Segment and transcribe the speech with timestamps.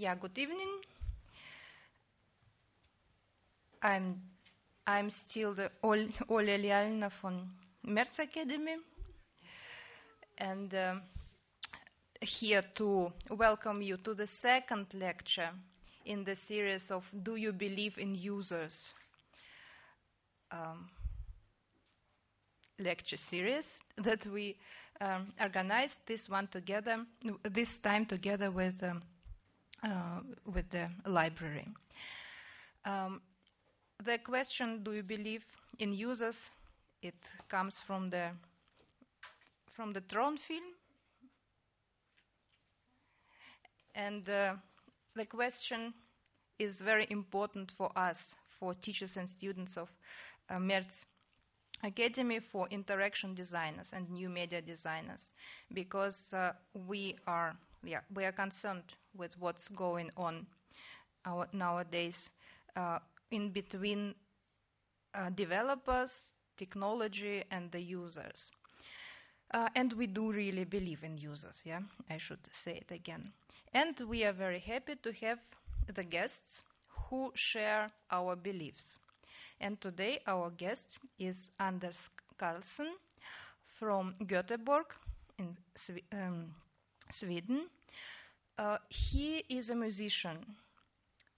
[0.00, 0.80] Yeah, good evening.
[3.82, 4.22] I'm
[4.86, 7.50] I'm still the Ol- Olia Lialina from
[7.82, 8.76] Merz Academy,
[10.38, 11.02] and um
[12.22, 15.50] here to welcome you to the second lecture
[16.06, 18.94] in the series of Do You Believe in Users?
[20.50, 20.88] Um,
[22.78, 24.56] lecture series that we
[24.98, 27.04] um, organized this one together,
[27.42, 29.09] this time together with um, uh,
[30.46, 31.68] with the library.
[32.84, 33.20] Um,
[34.02, 35.44] the question, "Do you believe
[35.78, 36.50] in users?"
[37.02, 38.30] It comes from the
[39.72, 40.74] from the Tron film,
[43.94, 44.54] and uh,
[45.14, 45.94] the question
[46.58, 49.88] is very important for us, for teachers and students of
[50.50, 51.06] uh, Merz
[51.82, 55.32] Academy for interaction designers and new media designers,
[55.72, 60.46] because uh, we are yeah we are concerned with what's going on
[61.24, 62.30] our, nowadays
[62.76, 62.98] uh,
[63.30, 64.14] in between
[65.14, 68.50] uh, developers, technology, and the users.
[69.52, 73.32] Uh, and we do really believe in users, yeah, I should say it again.
[73.74, 75.38] And we are very happy to have
[75.92, 76.62] the guests
[77.08, 78.96] who share our beliefs.
[79.60, 82.88] And today our guest is Anders Carlsson
[83.66, 84.96] from Göteborg
[85.38, 85.56] in
[86.12, 86.54] um,
[87.10, 87.66] Sweden.
[88.60, 90.36] Uh, he is a musician,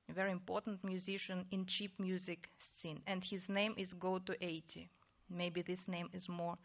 [0.09, 4.89] a very important musician in chip music scene, and his name is Go to 80.
[5.31, 6.59] Maybe this name is more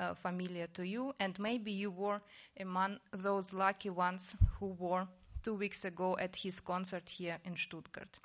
[0.00, 2.20] uh, familiar to you, and maybe you were
[2.58, 5.06] among those lucky ones who were
[5.44, 8.18] two weeks ago at his concert here in Stuttgart.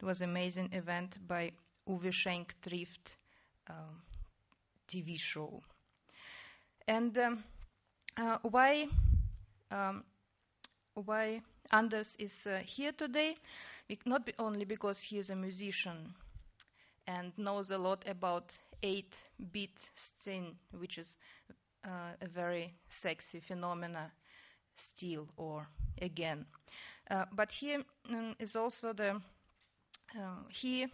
[0.00, 1.52] It was an amazing event by
[1.88, 3.14] Uwe Schenk Trifft
[3.68, 4.02] um,
[4.88, 5.62] TV show.
[6.88, 7.44] And um,
[8.16, 8.88] uh, why
[9.70, 10.02] um,
[10.94, 13.36] why Anders is uh, here today?
[14.04, 16.14] Not be- only because he is a musician
[17.06, 21.16] and knows a lot about 8-bit scene, which is
[21.84, 24.12] uh, a very sexy phenomena
[24.74, 25.68] still or
[26.00, 26.46] again.
[27.10, 29.20] Uh, but he um, is also the
[30.16, 30.86] uh, he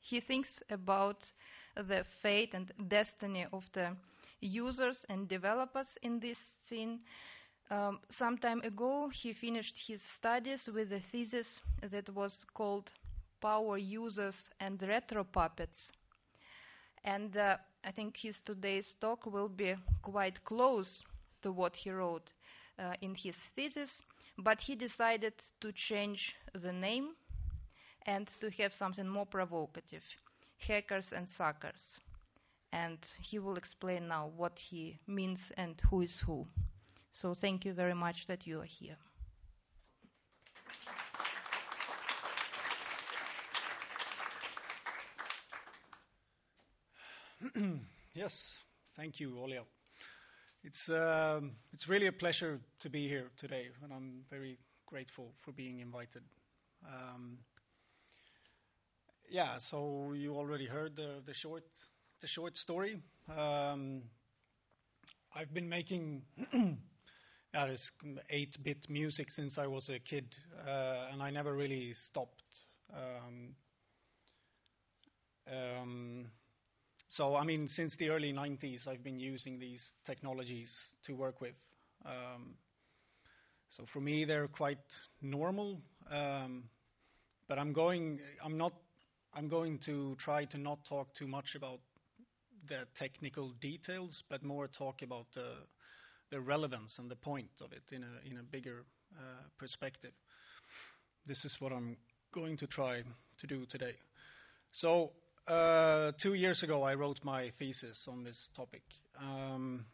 [0.00, 1.32] he thinks about
[1.74, 3.96] the fate and destiny of the
[4.40, 7.00] users and developers in this scene.
[7.72, 12.92] Um, some time ago, he finished his studies with a thesis that was called
[13.40, 15.90] Power Users and Retro Puppets.
[17.02, 21.02] And uh, I think his today's talk will be quite close
[21.40, 22.30] to what he wrote
[22.78, 24.02] uh, in his thesis,
[24.36, 25.32] but he decided
[25.62, 27.14] to change the name
[28.04, 30.04] and to have something more provocative
[30.58, 31.98] hackers and suckers.
[32.70, 36.46] And he will explain now what he means and who is who.
[37.12, 38.96] So thank you very much that you are here.
[48.14, 48.62] Yes,
[48.94, 49.62] thank you, Olja.
[50.62, 55.50] It's um, it's really a pleasure to be here today, and I'm very grateful for
[55.52, 56.22] being invited.
[56.86, 57.38] Um,
[59.30, 61.64] yeah, so you already heard the, the short
[62.20, 62.98] the short story.
[63.34, 64.02] Um,
[65.34, 66.22] I've been making
[67.52, 67.92] this
[68.32, 70.36] 8-bit music since I was a kid,
[70.66, 72.42] uh, and I never really stopped.
[72.94, 73.54] Um,
[75.50, 76.26] um,
[77.08, 81.58] so, I mean, since the early 90s, I've been using these technologies to work with.
[82.06, 82.54] Um,
[83.68, 85.82] so, for me, they're quite normal.
[86.10, 86.64] Um,
[87.48, 88.72] but I'm going, I'm not,
[89.34, 91.80] I'm going to try to not talk too much about
[92.66, 95.48] the technical details, but more talk about the,
[96.32, 98.84] the relevance and the point of it in a, in a bigger
[99.16, 99.22] uh,
[99.58, 100.12] perspective.
[101.26, 101.98] This is what I'm
[102.32, 103.02] going to try
[103.38, 103.94] to do today.
[104.72, 105.12] So,
[105.46, 108.82] uh, two years ago, I wrote my thesis on this topic.
[109.20, 109.84] Um,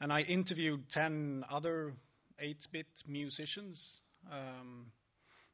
[0.00, 1.94] and I interviewed 10 other
[2.40, 4.00] 8 bit musicians
[4.30, 4.86] um,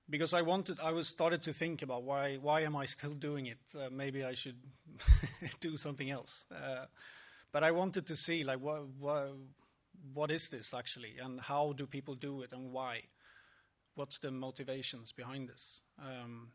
[0.08, 3.46] because I wanted, I was started to think about why, why am I still doing
[3.46, 3.60] it?
[3.76, 4.56] Uh, maybe I should
[5.60, 6.46] do something else.
[6.50, 6.87] Uh,
[7.52, 9.32] but I wanted to see, like, what, what,
[10.14, 13.02] what is this actually, and how do people do it, and why?
[13.94, 15.82] What's the motivations behind this?
[15.99, 16.49] Um,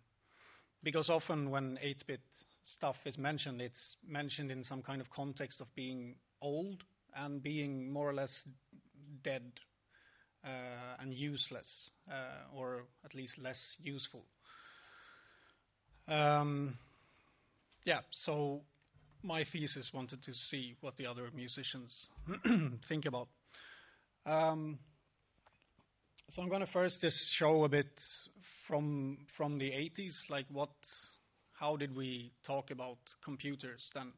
[0.83, 2.21] because often when 8 bit
[2.63, 6.83] stuff is mentioned, it's mentioned in some kind of context of being old
[7.15, 8.43] and being more or less
[9.21, 9.51] dead
[10.43, 14.25] uh, and useless, uh, or at least less useful.
[16.07, 16.77] Um,
[17.85, 18.61] yeah, so
[19.23, 22.07] my thesis wanted to see what the other musicians
[22.83, 23.27] think about.
[24.25, 24.79] Um,
[26.29, 28.03] So I'm going to first just show a bit
[28.41, 30.71] from from the 80s, like what,
[31.53, 34.11] how did we talk about computers then?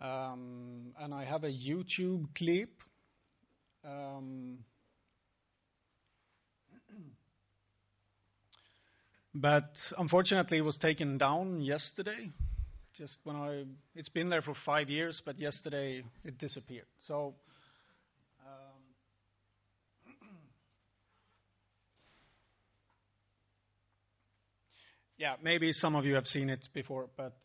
[0.00, 2.82] Um, and I have a YouTube clip.
[3.82, 4.64] Um,
[9.34, 12.30] but unfortunately, it was taken down yesterday.
[12.96, 13.64] Just when I,
[13.96, 16.86] it's been there for five years, but yesterday it disappeared.
[17.00, 17.34] So
[18.46, 20.14] um,
[25.18, 27.36] Yeah, maybe some of you have seen it before, but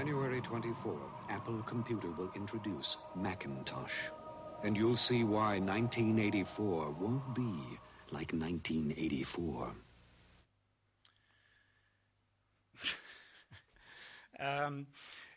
[0.00, 4.08] January 24th, Apple Computer will introduce Macintosh.
[4.64, 7.78] And you'll see why 1984 won't be
[8.10, 9.74] like 1984.
[14.40, 14.86] um,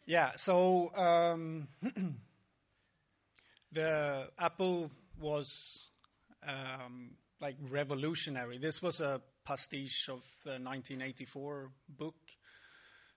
[0.05, 1.67] yeah, so um,
[3.73, 4.89] the Apple
[5.19, 5.89] was
[6.47, 8.59] um, like revolutionary.
[8.59, 12.15] This was a pastiche of the 1984 book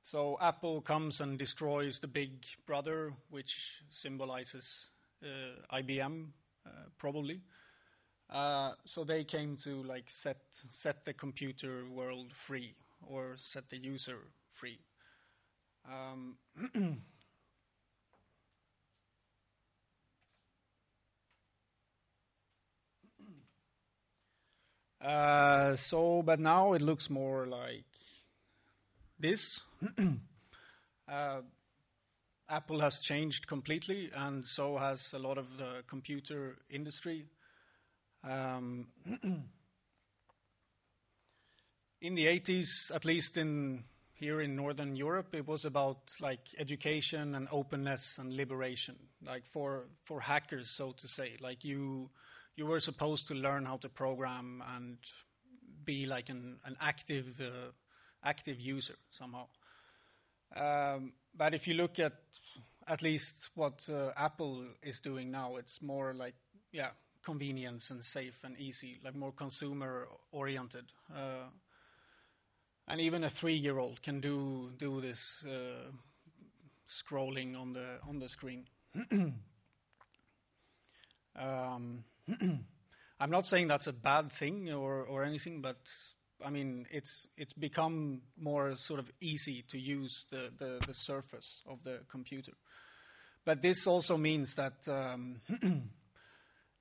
[0.06, 4.88] so Apple comes and destroys the big brother, which symbolizes
[5.20, 6.28] uh, IBM,
[6.64, 7.40] uh, probably.
[8.30, 10.36] Uh, so they came to like set
[10.70, 14.18] set the computer world free or set the user
[14.48, 14.78] free.
[15.90, 16.36] Um,
[25.00, 27.86] uh, so, but now it looks more like
[29.18, 29.62] this.
[31.08, 31.40] uh,
[32.48, 37.26] Apple has changed completely, and so has a lot of the computer industry.
[38.22, 38.88] Um,
[42.00, 43.84] in the 80s, at least in
[44.16, 49.88] here in Northern Europe, it was about like education and openness and liberation, like for
[50.04, 51.36] for hackers, so to say.
[51.40, 52.10] Like you
[52.56, 54.98] you were supposed to learn how to program and
[55.84, 57.72] be like an an active uh,
[58.24, 59.48] active user somehow.
[60.54, 62.14] Um, but if you look at
[62.88, 66.34] at least what uh, Apple is doing now, it's more like
[66.72, 66.90] yeah,
[67.22, 70.84] convenience and safe and easy, like more consumer oriented.
[71.14, 71.50] Uh,
[72.88, 75.90] and even a three-year-old can do do this uh,
[76.88, 78.66] scrolling on the on the screen.
[81.36, 82.04] um,
[83.20, 85.78] I'm not saying that's a bad thing or or anything, but
[86.44, 91.62] I mean, it's it's become more sort of easy to use the, the, the surface
[91.66, 92.52] of the computer.
[93.44, 95.40] But this also means that um,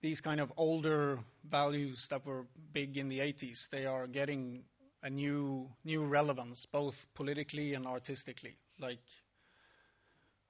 [0.01, 4.63] these kind of older values that were big in the 80s, they are getting
[5.03, 8.55] a new new relevance, both politically and artistically.
[8.79, 9.03] Like,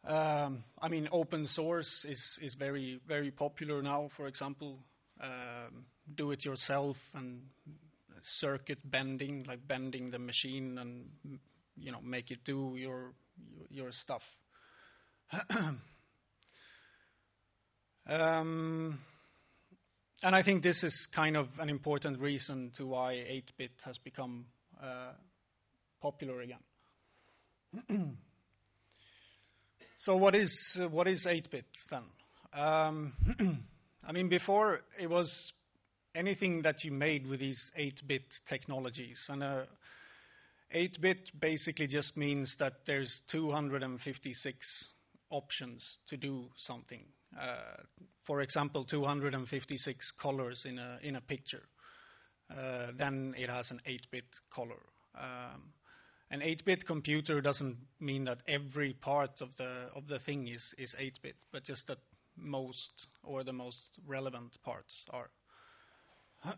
[0.03, 4.07] um, I mean, open source is is very very popular now.
[4.09, 4.79] For example,
[5.21, 7.49] um, do it yourself and
[8.25, 11.09] circuit bending, like bending the machine and
[11.77, 13.13] you know make it do your
[13.69, 14.41] your stuff.
[18.07, 18.99] um,
[20.23, 24.45] and I think this is kind of an important reason to why 8-bit has become
[24.81, 25.13] uh,
[26.01, 26.59] popular again.
[29.97, 32.03] so what is uh, what is 8-bit then?
[32.53, 33.13] Um,
[34.07, 35.53] I mean, before it was
[36.15, 39.29] anything that you made with these 8-bit technologies.
[39.31, 39.43] And
[40.73, 44.93] 8-bit uh, basically just means that there's 256
[45.29, 47.03] options to do something.
[47.39, 47.83] Uh,
[48.23, 51.63] for example, 256 colors in a in a picture.
[52.49, 54.81] Uh, then it has an 8-bit color.
[55.15, 55.73] Um,
[56.31, 60.95] an 8-bit computer doesn't mean that every part of the of the thing is is
[60.95, 61.99] 8-bit, but just that
[62.37, 65.29] most or the most relevant parts are.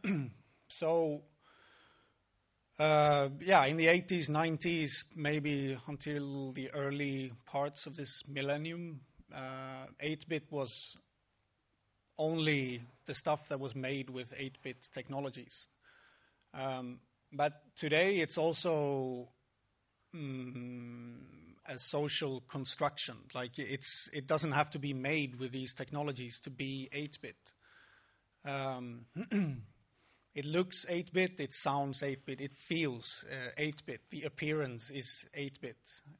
[0.67, 1.23] so
[2.79, 9.01] Uh, yeah, in the 80s, 90s, maybe until the early parts of this millennium,
[9.99, 10.95] 8-bit uh, was
[12.19, 15.67] only the stuff that was made with 8-bit technologies.
[16.53, 16.99] Um,
[17.33, 19.29] but today it's also
[20.15, 21.15] mm,
[21.65, 23.15] a social construction.
[23.33, 27.53] Like it's, it doesn't have to be made with these technologies to be 8-bit.
[28.45, 29.05] Um,
[30.37, 33.25] it looks 8-bit, it sounds 8-bit, it feels
[33.57, 34.01] 8-bit.
[34.01, 35.77] Uh, the appearance is 8-bit.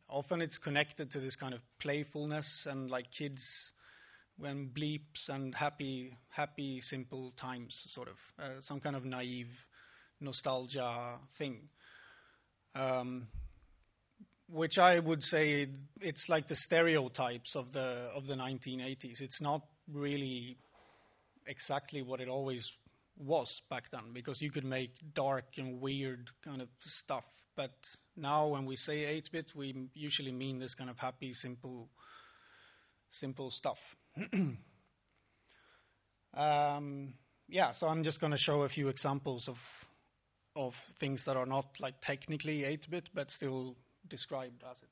[0.10, 3.72] Often it's connected to this kind of playfulness and like kids
[4.36, 9.68] when bleeps and happy, happy, simple times, sort of uh, some kind of naive
[10.20, 11.70] nostalgia thing.
[12.74, 13.28] Um,
[14.50, 15.68] which I would say
[16.02, 19.22] it's like the stereotypes of the of the 1980s.
[19.22, 20.58] It's not really
[21.46, 22.74] exactly what it always
[23.18, 27.46] was back then because you could make dark and weird kind of stuff.
[27.56, 31.90] But now when we say 8-bit, we usually mean this kind of happy, simple,
[33.10, 33.96] simple stuff.
[36.34, 37.14] um,
[37.48, 39.86] yeah, so I'm just going to show a few examples of
[40.56, 44.90] of things that are not like technically 8-bit but still described as it.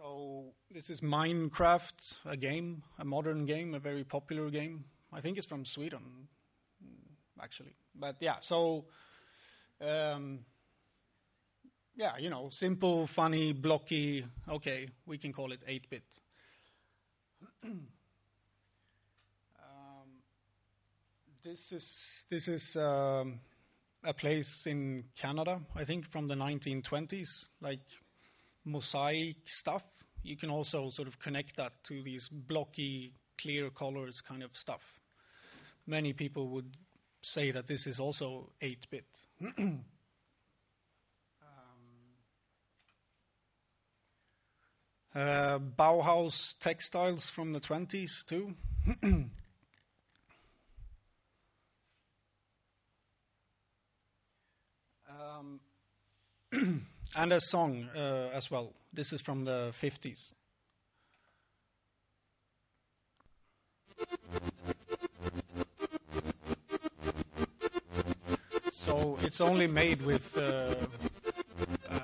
[0.00, 4.84] So this is Minecraft, a game, a modern game, a very popular game.
[5.12, 6.28] I think it's from Sweden,
[7.42, 7.74] actually.
[7.94, 8.86] But yeah, so
[9.78, 10.40] um,
[11.96, 14.24] yeah, you know, simple, funny, blocky.
[14.48, 16.04] Okay, we can call it 8-bit.
[21.42, 23.40] This is this is um,
[24.04, 27.80] a place in Canada, I think, from the 1920s, like
[28.64, 30.04] mosaic stuff.
[30.22, 35.00] You can also sort of connect that to these blocky, clear colors kind of stuff.
[35.86, 36.76] Many people would
[37.22, 39.04] say that this is also 8-bit.
[39.56, 39.84] um,
[45.14, 48.54] uh, Bauhaus textiles from the 20s too.
[57.16, 58.72] and a song uh, as well.
[58.92, 60.32] This is from the 50s.
[68.72, 70.74] So it's only made with uh,
[71.90, 71.98] uh,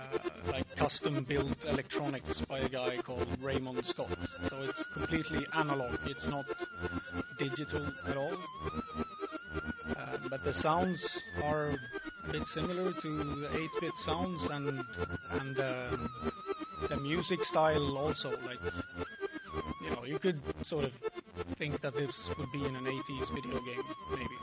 [0.53, 4.17] like custom built electronics by a guy called Raymond Scott.
[4.49, 5.99] So it's completely analog.
[6.07, 6.45] It's not
[7.39, 8.35] digital at all.
[9.89, 11.75] Uh, but the sounds are
[12.33, 14.85] bit similar to the 8-bit sounds and
[15.33, 16.11] and um,
[16.89, 18.31] the music style also.
[18.31, 18.59] Like
[19.83, 20.93] you know, you could sort of
[21.55, 24.37] think that this would be in an 80s video game, maybe.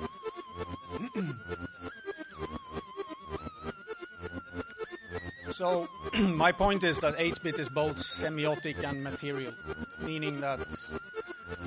[5.52, 5.88] so
[6.20, 9.54] my point is that 8-bit is both semiotic and material,
[10.02, 10.60] meaning that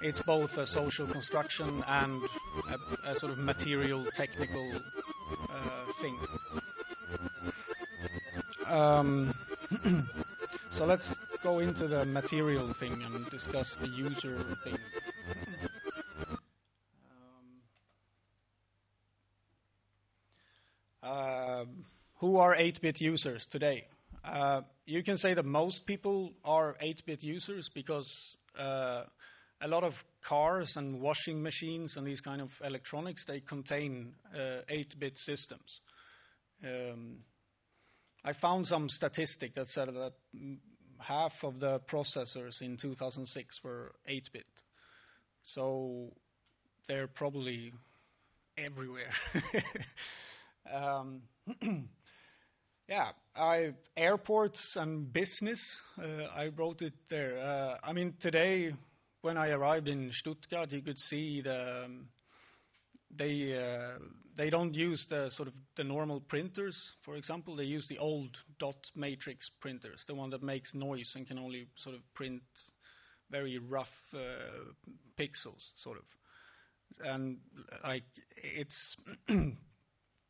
[0.02, 2.22] it's both a social construction and
[2.70, 4.72] a, a sort of material technical
[8.76, 9.32] Um,
[10.70, 14.76] so let's go into the material thing and discuss the user thing.
[17.02, 17.46] Um,
[21.02, 21.64] uh,
[22.16, 23.86] who are 8-bit users today?
[24.22, 29.04] Uh, you can say that most people are 8-bit users because uh,
[29.62, 35.12] a lot of cars and washing machines and these kind of electronics they contain 8-bit
[35.12, 35.80] uh, systems.
[36.62, 37.20] Um,
[38.26, 40.14] I found some statistic that said that
[40.98, 44.64] half of the processors in 2006 were 8-bit.
[45.44, 46.12] So
[46.88, 47.72] they're probably
[48.58, 49.12] everywhere.
[50.72, 51.22] um,
[52.88, 57.38] yeah, I, airports and business, uh, I wrote it there.
[57.38, 58.74] Uh, I mean, today
[59.20, 62.08] when I arrived in Stuttgart, you could see the um,
[63.08, 64.00] they uh,
[64.36, 66.94] they don't use the sort of the normal printers.
[67.00, 71.26] For example, they use the old dot matrix printers, the one that makes noise and
[71.26, 72.42] can only sort of print
[73.30, 74.72] very rough uh,
[75.16, 77.06] pixels, sort of.
[77.06, 77.38] And
[77.82, 78.04] like
[78.36, 78.96] it's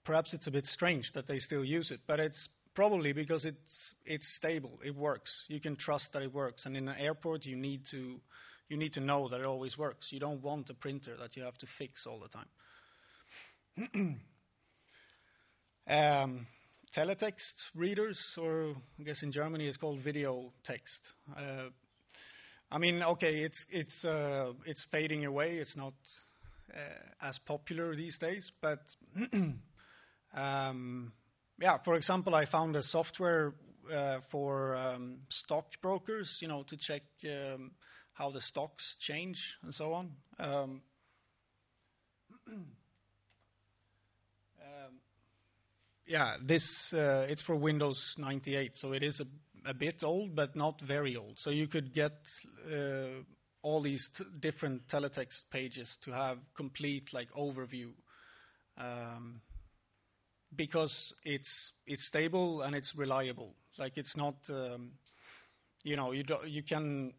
[0.04, 3.96] perhaps it's a bit strange that they still use it, but it's probably because it's
[4.04, 4.80] it's stable.
[4.84, 5.46] It works.
[5.48, 6.64] You can trust that it works.
[6.64, 8.20] And in an airport, you need to
[8.68, 10.12] you need to know that it always works.
[10.12, 12.48] You don't want a printer that you have to fix all the time.
[15.87, 16.47] um,
[16.92, 21.12] teletext readers, or I guess in Germany it's called video text.
[21.37, 21.71] Uh,
[22.71, 25.59] I mean, okay, it's it's uh, it's fading away.
[25.59, 25.95] It's not
[27.21, 28.52] as popular these days.
[28.61, 28.97] But
[30.35, 31.12] um,
[31.61, 33.54] yeah, for example, I found a software
[33.92, 37.73] uh, for um, stockbrokers, you know, to check um,
[38.14, 40.12] how the stocks change and so on.
[40.38, 40.83] Um,
[42.49, 42.66] um,
[46.06, 49.26] yeah, this uh, it's for Windows 98, so it is a,
[49.68, 51.38] a, bit old, but not very old.
[51.38, 52.30] So you could get
[52.72, 53.22] uh,
[53.62, 54.08] all these
[54.38, 57.90] different teletext pages to have complete like overview,
[58.78, 59.40] um,
[60.54, 63.54] because it's it's stable and it's reliable.
[63.76, 64.92] Like it's not, um,
[65.82, 67.14] you know, you do, you can.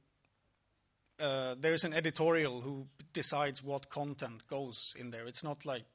[1.20, 5.26] Uh, there's an editorial who decides what content goes in there.
[5.26, 5.86] It's not like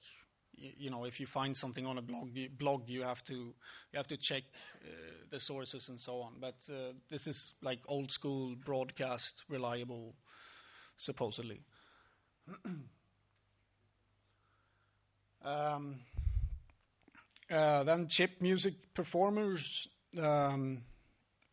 [0.79, 3.97] you know, if you find something on a blog, you, blog you have to you
[3.97, 4.43] have to check
[4.85, 4.89] uh,
[5.31, 6.35] the sources and so on.
[6.41, 10.15] But uh, this is like old school broadcast, reliable,
[10.97, 11.61] supposedly.
[15.45, 16.01] um,
[17.51, 19.89] uh, then chip music performers.
[20.21, 20.83] Um,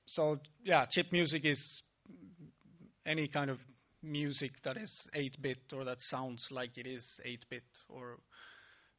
[0.06, 1.84] so yeah, chip music is
[3.06, 3.66] any kind of
[4.02, 8.20] music that is 8-bit or that sounds like it is 8-bit or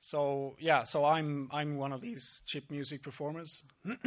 [0.01, 3.63] so yeah, so I'm I'm one of these chip music performers.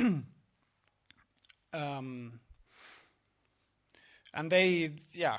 [1.74, 2.40] um,
[4.34, 5.38] and they yeah,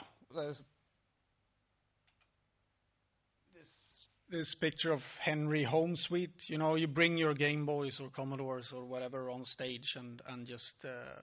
[3.52, 6.48] this this picture of Henry Homesweet.
[6.48, 10.46] You know, you bring your Game Boys or Commodores or whatever on stage and and
[10.46, 10.84] just.
[10.84, 11.20] Uh,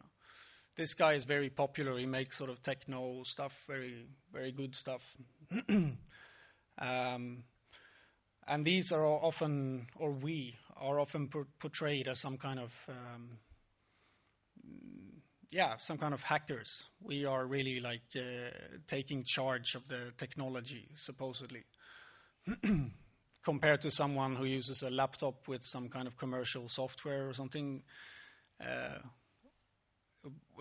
[0.77, 1.97] this guy is very popular.
[1.97, 5.17] He makes sort of techno stuff, very very good stuff.
[6.77, 7.43] um,
[8.47, 11.29] and these are often, or we are often
[11.59, 13.37] portrayed as some kind of, um,
[15.51, 16.85] yeah, some kind of hackers.
[17.01, 18.49] We are really like uh,
[18.87, 21.63] taking charge of the technology, supposedly,
[23.43, 27.83] compared to someone who uses a laptop with some kind of commercial software or something.
[28.59, 28.99] Uh,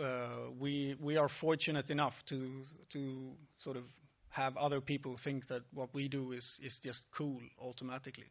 [0.03, 3.85] uh, we we are fortunate enough to to sort of
[4.31, 8.31] have other people think that what we do is, is just cool automatically.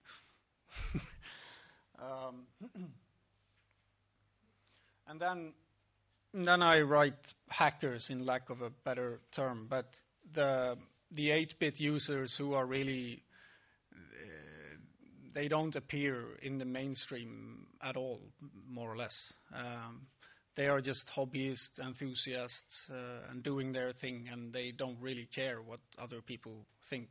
[1.99, 2.47] um,
[5.07, 5.53] and then,
[6.33, 9.99] then I write hackers in lack of a better term, but
[10.31, 10.77] the
[11.11, 13.23] the 8-bit users who are really
[13.91, 13.97] uh,
[15.33, 18.21] they don't appear in the mainstream at all,
[18.69, 19.33] more or less.
[19.53, 20.07] Um,
[20.59, 25.61] they are just hobbyists, enthusiasts, uh, and doing their thing, and they don't really care
[25.61, 27.07] what other people think.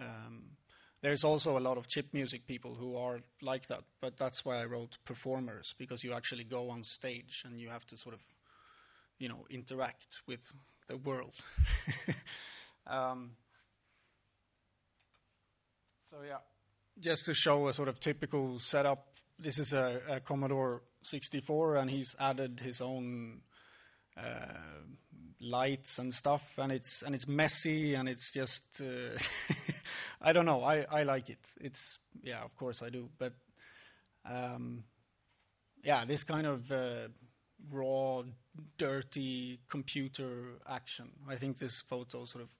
[0.00, 0.56] Um,
[1.02, 4.62] there's also a lot of chip music people who are like that, but that's why
[4.62, 8.22] I wrote performers because you actually go on stage and you have to sort of,
[9.18, 10.54] you know, interact with
[10.88, 11.34] the world.
[12.86, 13.32] um,
[16.10, 16.38] so yeah,
[16.98, 19.08] just to show a sort of typical setup.
[19.38, 23.40] This is a, a Commodore 64, and he's added his own
[24.16, 24.82] uh,
[25.40, 29.18] lights and stuff, and it's and it's messy, and it's just uh,
[30.22, 30.62] I don't know.
[30.62, 31.46] I I like it.
[31.60, 33.32] It's yeah, of course I do, but
[34.28, 34.84] um,
[35.82, 37.08] yeah, this kind of uh,
[37.70, 38.22] raw,
[38.78, 41.10] dirty computer action.
[41.28, 42.50] I think this photo sort of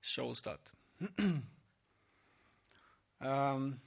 [0.00, 0.60] shows that.
[3.20, 3.80] um,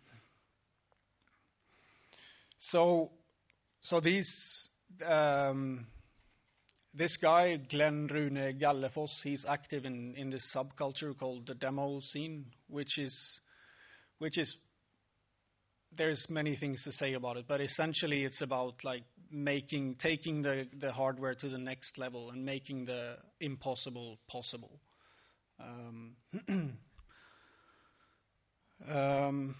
[2.58, 3.12] so
[3.84, 4.69] so these,
[5.06, 5.88] um,
[6.93, 12.46] this guy, Glenn Rune Gallefoss, he's active in, in this subculture called the demo scene,
[12.69, 13.41] which is,
[14.19, 14.58] which is,
[15.93, 20.65] there's many things to say about it, but essentially it's about like making, taking the,
[20.74, 24.80] the hardware to the next level and making the impossible possible.
[25.60, 26.15] Um,
[28.89, 29.56] um,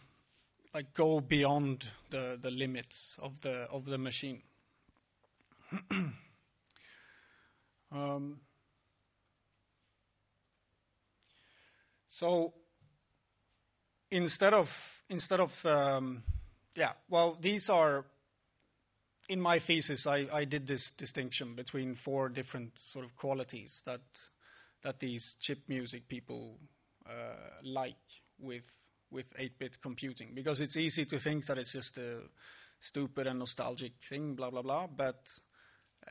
[0.74, 4.42] like go beyond the, the limits of the of the machine.
[7.92, 8.40] um,
[12.08, 12.54] so
[14.12, 16.24] instead of instead of um,
[16.76, 18.06] yeah, well, these are
[19.30, 20.08] in my thesis.
[20.08, 24.02] I, I did this distinction between four different sort of qualities that
[24.82, 26.60] that these chip music people
[27.06, 27.96] uh, like
[28.38, 28.83] with
[29.14, 32.18] with 8-bit computing because it's easy to think that it's just a
[32.80, 34.88] stupid and nostalgic thing, blah blah blah.
[34.88, 35.30] But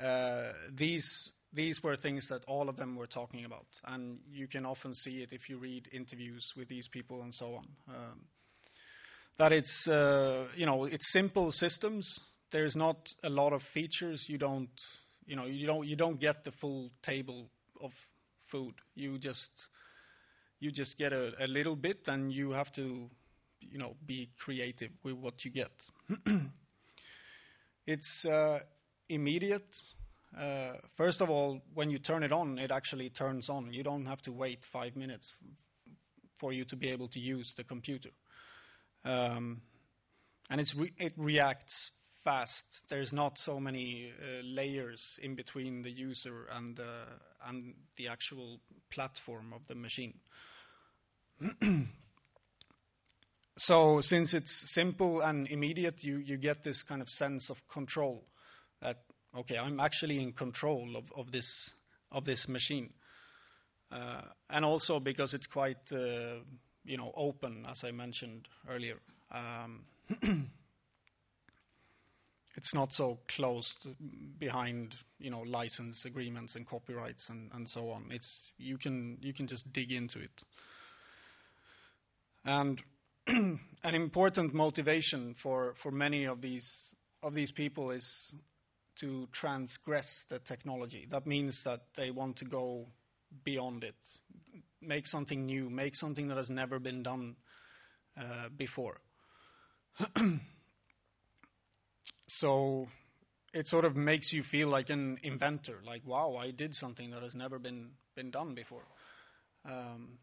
[0.01, 4.65] uh, these these were things that all of them were talking about, and you can
[4.65, 7.67] often see it if you read interviews with these people and so on.
[7.89, 8.21] Um,
[9.37, 12.21] that it's uh, you know it's simple systems.
[12.51, 14.29] There's not a lot of features.
[14.29, 14.81] You don't
[15.27, 17.93] you know you don't you don't get the full table of
[18.39, 18.75] food.
[18.95, 19.69] You just
[20.63, 23.11] you just get a, a little bit, and you have to,
[23.61, 25.73] you know, be creative with what you get.
[27.87, 28.61] it's uh,
[29.09, 29.83] immediate.
[30.39, 33.73] Uh, first of all, when you turn it on, it actually turns on.
[33.73, 35.35] You don't have to wait five minutes
[36.37, 38.11] for you to be able to use the computer.
[39.05, 39.63] Um,
[40.49, 41.91] and it's re- it reacts
[42.23, 42.89] fast.
[42.89, 46.81] There's not so many uh, layers in between the user and
[47.49, 50.21] and the actual platform of the machine.
[53.57, 58.25] so since it's simple and immediate, you, you get this kind of sense of control
[58.81, 58.99] that
[59.37, 61.75] okay, I'm actually in control of, of this
[62.11, 62.93] of this machine,
[63.91, 66.41] uh, and also because it's quite uh,
[66.85, 68.99] you know open, as I mentioned earlier.
[69.31, 69.85] Um,
[72.57, 73.89] it's not so closed
[74.39, 78.07] behind you know license agreements and copyrights and, and so on.
[78.11, 80.43] It's you can you can just dig into it.
[82.45, 82.83] And
[83.27, 88.35] an important motivation for, for many of these of these people is
[88.97, 91.07] to transgress the technology.
[91.09, 92.89] That means that they want to go
[93.45, 93.95] beyond it,
[94.81, 97.37] make something new, make something that has never been done
[98.21, 99.01] uh, before.
[102.27, 102.89] so
[103.55, 107.23] it sort of makes you feel like an inventor, like wow, I did something that
[107.23, 108.87] has never been been done before.
[109.65, 110.19] Um,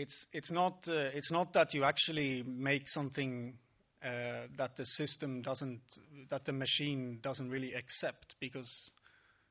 [0.00, 3.58] it's it's not uh, it's not that you actually make something
[4.02, 5.82] uh, that the system doesn't
[6.30, 8.90] that the machine doesn't really accept because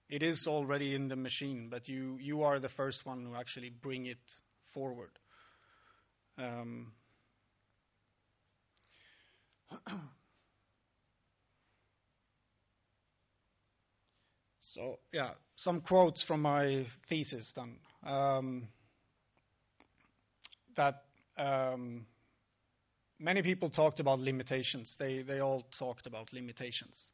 [0.09, 3.69] it is already in the machine, but you you are the first one who actually
[3.69, 5.11] bring it forward.
[6.37, 6.93] Um,
[14.59, 17.75] so yeah, some quotes from my thesis then.
[18.03, 18.69] Um,
[20.79, 21.03] that
[21.37, 22.05] um,
[23.19, 24.95] many people talked about limitations.
[24.95, 27.09] They they all talked about limitations.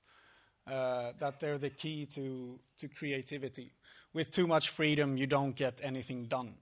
[0.68, 3.72] Uh, that they're the key to to creativity.
[4.14, 6.56] With too much freedom, you don't get anything done.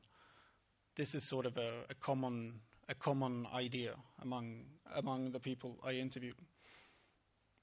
[0.96, 5.94] This is sort of a, a common a common idea among among the people I
[5.94, 6.42] interviewed.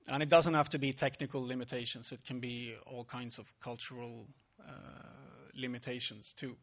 [0.09, 2.12] And it doesn't have to be technical limitations.
[2.12, 4.26] It can be all kinds of cultural
[4.61, 4.72] uh,
[5.55, 6.57] limitations too.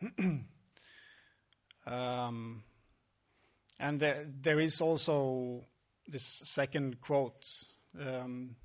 [1.88, 2.62] um,
[3.80, 5.64] and there, there is also
[6.06, 7.46] this second quote.
[7.98, 8.56] Um,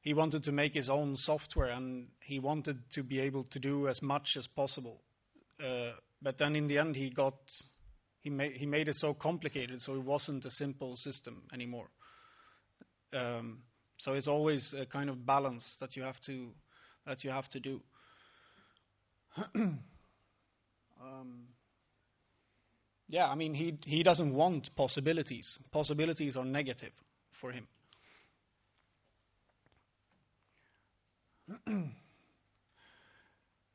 [0.00, 3.88] he wanted to make his own software and he wanted to be able to do
[3.88, 5.02] as much as possible.
[5.60, 7.34] Uh, but then in the end, he got
[8.20, 11.90] he made he made it so complicated, so it wasn't a simple system anymore.
[13.12, 13.62] Um,
[13.96, 16.52] so it's always a kind of balance that you have to
[17.06, 17.82] that you have to do.
[19.54, 21.48] um,
[23.08, 25.58] yeah, I mean he he doesn't want possibilities.
[25.70, 26.92] Possibilities are negative
[27.32, 27.66] for him.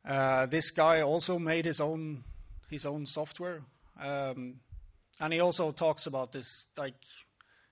[0.05, 2.23] uh, this guy also made his own
[2.69, 3.63] his own software,
[3.99, 4.59] um,
[5.19, 7.03] and he also talks about this like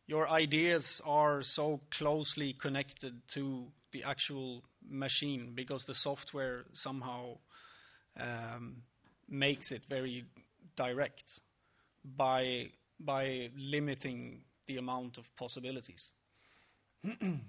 [0.07, 7.37] your ideas are so closely connected to the actual machine because the software somehow
[8.19, 8.77] um,
[9.29, 10.25] makes it very
[10.75, 11.39] direct
[12.03, 16.09] by by limiting the amount of possibilities.
[17.21, 17.41] um,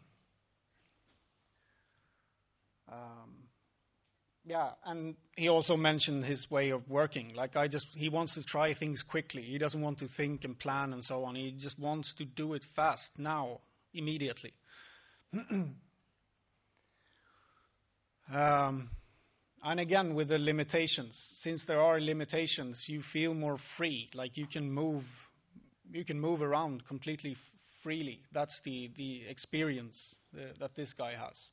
[4.45, 7.33] yeah, and he also mentioned his way of working.
[7.35, 9.43] Like I just, he wants to try things quickly.
[9.43, 11.37] He doesn't want to think and plan and so on.
[11.37, 13.61] He just wants to do it fast now,
[13.95, 14.53] immediately.
[18.35, 18.91] um,
[19.65, 24.09] and again, with the limitations, since there are limitations, you feel more free.
[24.13, 25.31] Like you can move,
[25.93, 27.37] you can move around completely
[27.81, 28.23] freely.
[28.33, 31.51] That's the the experience uh, that this guy has.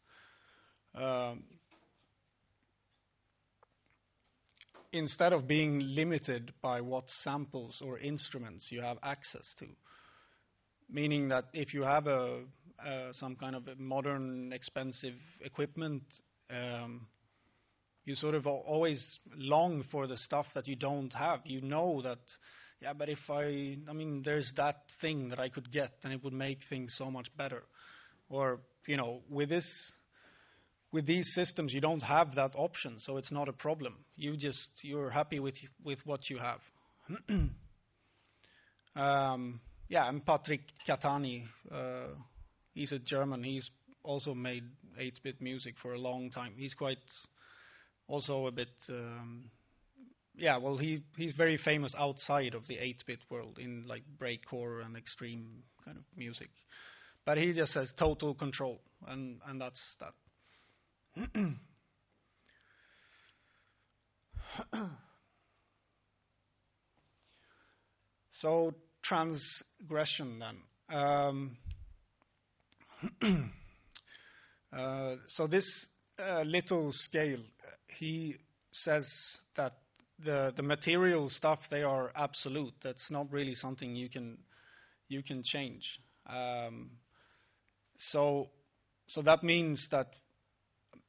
[0.96, 1.44] Um,
[4.92, 9.68] instead of being limited by what samples or instruments you have access to,
[10.90, 12.40] meaning that if you have a,
[12.84, 16.22] uh, some kind of modern, expensive equipment.
[16.50, 17.06] Um,
[18.10, 21.42] you sort of always long for the stuff that you don't have.
[21.46, 22.38] You know that,
[22.82, 26.24] yeah, but if I, I mean, there's that thing that I could get and it
[26.24, 27.66] would make things so much better.
[28.28, 29.94] Or, you know, with this,
[30.92, 33.94] with these systems, you don't have that option, so it's not a problem.
[34.16, 36.72] You just, you're happy with, with what you have.
[38.96, 42.16] um, yeah, and Patric Catani, uh,
[42.74, 43.44] he's a German.
[43.44, 43.70] He's
[44.02, 44.64] also made
[45.00, 46.54] 8-bit music for a long time.
[46.58, 46.98] He's quite
[48.10, 48.74] also a bit.
[48.90, 49.52] Um,
[50.36, 54.98] yeah, well, he he's very famous outside of the 8-bit world in like breakcore and
[54.98, 56.50] extreme kind of music,
[57.26, 60.14] but he just says total control, and and that's that.
[68.32, 70.58] so transgression then.
[70.90, 71.58] Um,
[74.74, 75.88] uh, so this
[76.20, 77.40] uh, little scale,
[78.00, 78.38] he
[78.72, 79.74] says that
[80.18, 82.74] the the material stuff they are absolute.
[82.82, 84.38] That's not really something you can
[85.08, 86.00] you can change.
[86.28, 86.92] Um,
[87.96, 88.52] so
[89.08, 90.16] so that means that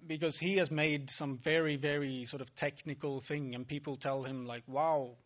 [0.07, 4.47] because he has made some very very sort of technical thing, and people tell him
[4.47, 5.17] like, "Wow,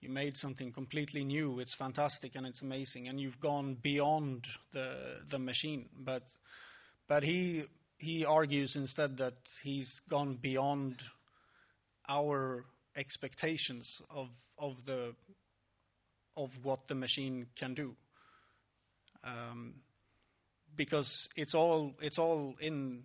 [0.00, 1.60] you made something completely new.
[1.60, 6.36] It's fantastic and it's amazing, and you've gone beyond the the machine." But
[7.06, 7.64] but he
[8.04, 11.02] he argues instead that he's gone beyond
[12.08, 15.14] our expectations of of the
[16.36, 17.96] of what the machine can do.
[19.24, 19.76] Um,
[20.76, 23.04] because it's all it's all in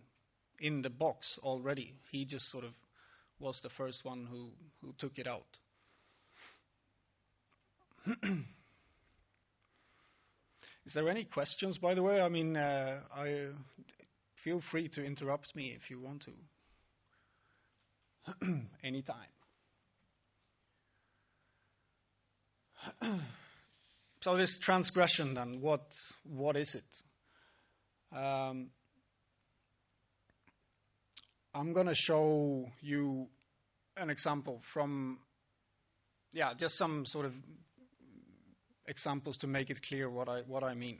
[0.60, 1.94] in the box already.
[2.12, 2.78] He just sort of
[3.40, 5.60] was the first one who who took it out.
[10.86, 12.22] Is there any questions, by the way?
[12.22, 13.50] I mean, uh, I
[14.40, 16.32] feel free to interrupt me if you want to.
[18.84, 19.16] Anytime.
[24.22, 26.86] so this transgression, then, what what is it?
[28.18, 28.70] Um,
[31.54, 33.28] I'm going to show you
[33.98, 35.20] an example from,
[36.32, 37.38] yeah, just some sort of
[38.88, 41.00] examples to make it clear what I what I mean.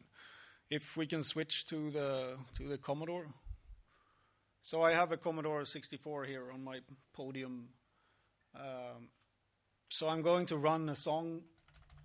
[0.70, 3.28] If we can switch to the to the Commodore.
[4.62, 6.80] So I have a Commodore 64 here on my
[7.14, 7.70] podium.
[8.56, 9.10] Um,
[9.90, 11.42] so I'm going to run a song,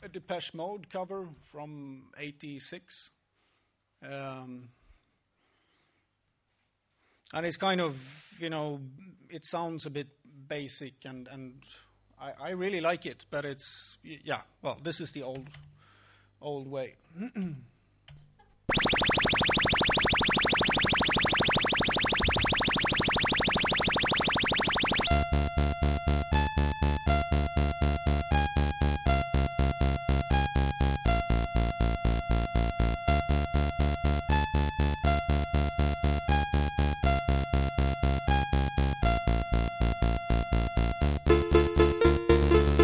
[0.03, 3.11] a Depeche Mode cover from '86.
[4.03, 4.69] Um,
[7.35, 7.99] and it's kind of
[8.39, 8.81] you know
[9.29, 10.09] it sounds a bit
[10.49, 11.29] basic and
[12.21, 15.49] I, I really like it but it's yeah well this is the old
[16.41, 16.95] old way
[18.67, 19.59] チョコレー
[42.79, 42.84] ト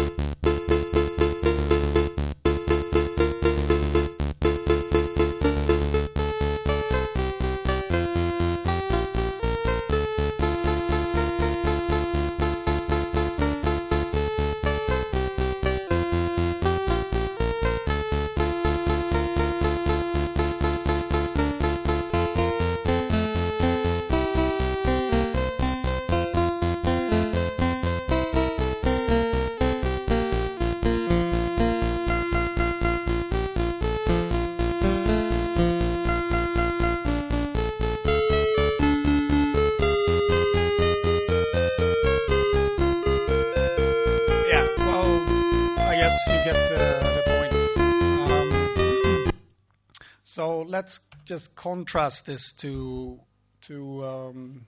[51.71, 53.17] Contrast this to
[53.61, 54.65] to um,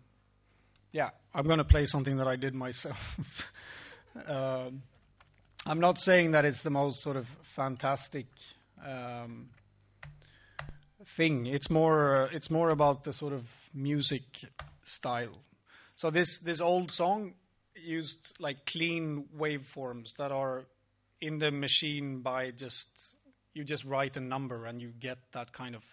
[0.91, 1.09] yeah.
[1.33, 3.51] I'm going to play something that I did myself.
[4.27, 4.83] um,
[5.65, 8.27] I'm not saying that it's the most sort of fantastic
[8.85, 9.49] um,
[11.03, 11.45] thing.
[11.47, 14.23] It's more uh, it's more about the sort of music
[14.85, 15.41] style.
[15.95, 17.33] So this this old song
[17.75, 20.65] used like clean waveforms that are
[21.19, 23.15] in the machine by just
[23.53, 25.83] you just write a number and you get that kind of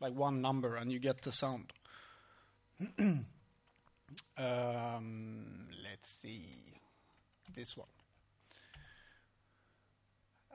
[0.00, 1.72] like one number and you get the sound.
[2.98, 3.26] um,
[5.84, 6.44] let's see
[7.54, 7.86] this one.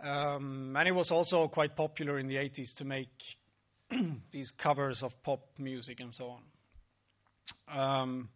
[0.03, 3.37] Um, and it was also quite popular in the 80s to make
[4.31, 6.37] these covers of pop music and so
[7.69, 7.79] on.
[7.79, 8.29] Um,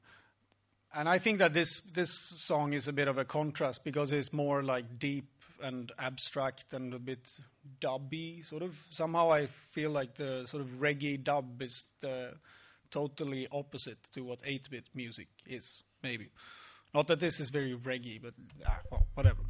[0.94, 4.34] and I think that this this song is a bit of a contrast because it's
[4.34, 7.40] more like deep and abstract and a bit
[7.80, 8.82] dubby sort of.
[8.90, 12.34] Somehow I feel like the sort of reggae dub is the
[12.92, 15.84] totally opposite to what 8-bit music is.
[16.02, 16.30] Maybe
[16.94, 18.34] not that this is very reggae, but
[18.68, 19.42] ah, well, whatever.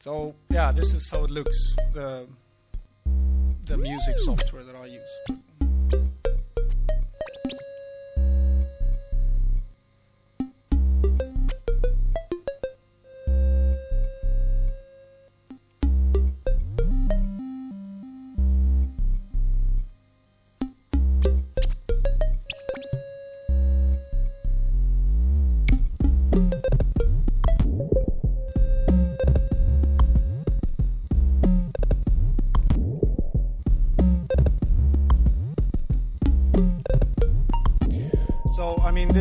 [0.00, 1.76] So yeah, this is how it looks.
[1.92, 2.26] The
[3.64, 5.40] the music software that I use.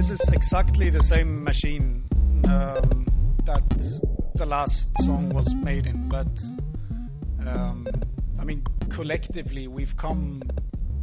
[0.03, 2.03] This is exactly the same machine
[2.43, 3.07] um,
[3.45, 3.63] that
[4.35, 6.27] the last song was made in, but
[7.47, 7.87] um,
[8.37, 10.43] I mean, collectively, we've come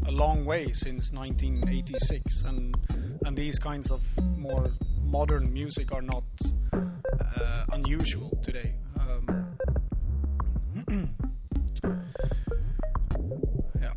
[0.04, 2.76] a long way since 1986, and
[3.24, 4.02] and these kinds of
[4.36, 4.70] more
[5.02, 6.24] modern music are not
[6.74, 8.74] uh, unusual today.
[9.00, 9.56] Um,
[13.80, 13.94] yeah.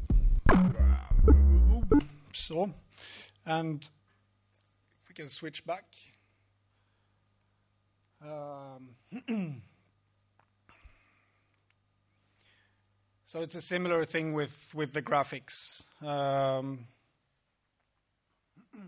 [2.31, 2.73] So,
[3.45, 3.85] and
[5.13, 5.85] we can switch back.
[8.25, 8.95] Um,
[13.25, 15.83] so it's a similar thing with, with the graphics.
[16.03, 16.87] Um,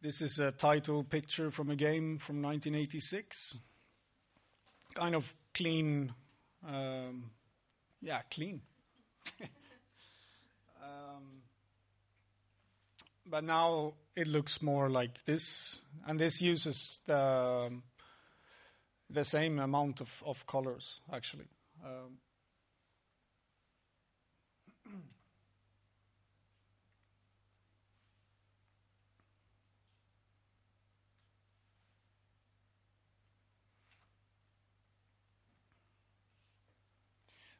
[0.00, 3.58] this is a title picture from a game from 1986.
[4.94, 6.14] Kind of clean,
[6.66, 7.24] um,
[8.00, 8.62] yeah, clean.
[13.30, 17.70] but now it looks more like this, and this uses the
[19.10, 21.48] the same amount of, of colors actually.
[21.84, 22.18] Um,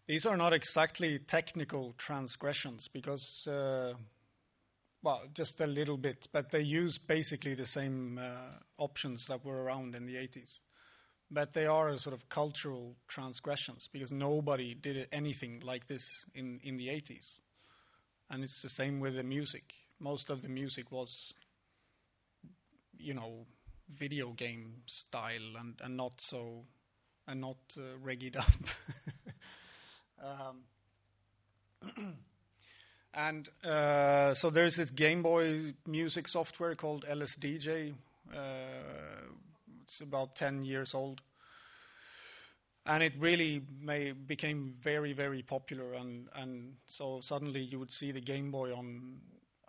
[0.08, 3.92] These are not exactly technical transgressions because uh,
[5.02, 9.62] well, just a little bit, but they use basically the same uh, options that were
[9.62, 10.60] around in the 80s.
[11.30, 16.78] But they are sort of cultural transgressions because nobody did anything like this in, in
[16.78, 17.40] the 80s.
[18.30, 19.74] And it's the same with the music.
[20.00, 21.32] Most of the music was,
[22.98, 23.46] you know,
[23.88, 26.64] video game style and, and not so,
[27.26, 28.46] and not uh, reggae up.
[31.86, 32.16] um,
[33.18, 37.92] And uh, so there's this Game Boy music software called LSDJ.
[38.32, 38.38] Uh,
[39.82, 41.20] it's about 10 years old.
[42.86, 45.94] And it really may, became very, very popular.
[45.94, 49.18] And, and so suddenly you would see the Game Boy on,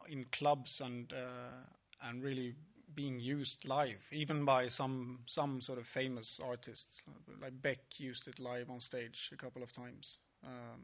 [0.08, 2.54] in clubs and, uh, and really
[2.94, 7.02] being used live, even by some, some sort of famous artists.
[7.42, 10.82] Like Beck used it live on stage a couple of times, um,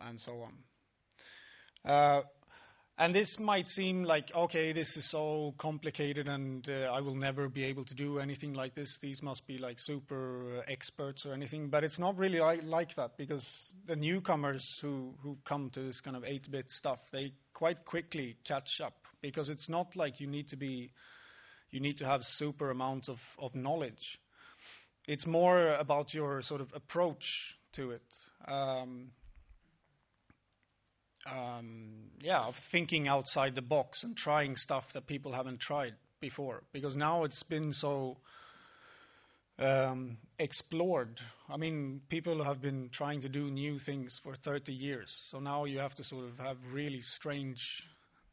[0.00, 0.54] and so on.
[1.86, 2.22] Uh,
[2.98, 7.50] and this might seem like, okay, this is so complicated and uh, I will never
[7.50, 8.96] be able to do anything like this.
[8.96, 11.68] These must be like super uh, experts or anything.
[11.68, 16.00] But it's not really like, like that because the newcomers who, who come to this
[16.00, 20.26] kind of 8 bit stuff, they quite quickly catch up because it's not like you
[20.26, 20.90] need to be,
[21.70, 24.18] you need to have super amounts of, of knowledge.
[25.06, 28.16] It's more about your sort of approach to it.
[28.48, 29.10] Um,
[31.26, 36.62] um, yeah, of thinking outside the box and trying stuff that people haven't tried before.
[36.72, 38.18] Because now it's been so
[39.58, 41.20] um, explored.
[41.48, 45.10] I mean, people have been trying to do new things for 30 years.
[45.28, 47.88] So now you have to sort of have really strange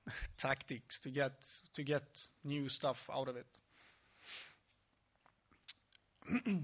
[0.37, 1.33] tactics to get
[1.73, 2.03] to get
[2.43, 3.45] new stuff out of it.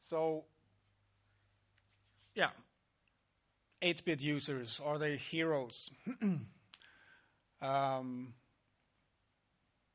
[0.00, 0.44] so,
[2.34, 2.50] yeah,
[3.82, 4.80] 8 bit users?
[4.84, 5.90] Are they heroes?
[7.62, 8.34] um,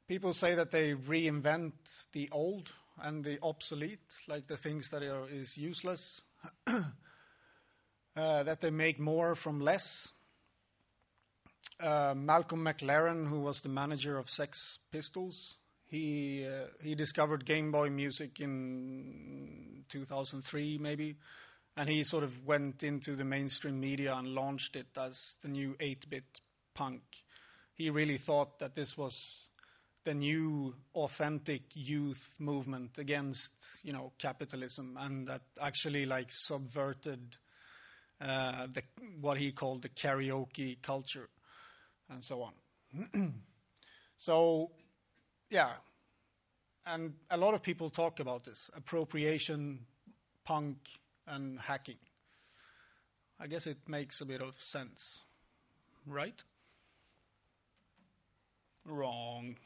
[0.08, 5.28] people say that they reinvent the old and the obsolete, like the things that are
[5.30, 6.22] is useless.
[6.68, 10.14] uh, that they make more from less.
[11.80, 17.72] Uh, Malcolm McLaren, who was the manager of Sex Pistols, he uh, he discovered Game
[17.72, 21.18] Boy music in 2003, maybe,
[21.76, 25.76] and he sort of went into the mainstream media and launched it as the new
[25.80, 26.42] 8 bit
[26.74, 27.02] punk.
[27.74, 29.50] He really thought that this was
[30.04, 33.54] the new authentic youth movement against
[33.84, 37.38] you know capitalism and that actually like subverted
[38.22, 38.84] uh, the,
[39.22, 41.30] what he called the karaoke culture
[42.10, 43.34] and so on
[44.18, 44.72] so
[45.50, 45.72] yeah
[46.86, 49.80] and a lot of people talk about this appropriation
[50.44, 50.78] punk
[51.28, 51.98] and hacking.
[53.40, 55.20] I guess it makes a bit of sense,
[56.06, 56.42] right?
[58.86, 59.58] Wrong.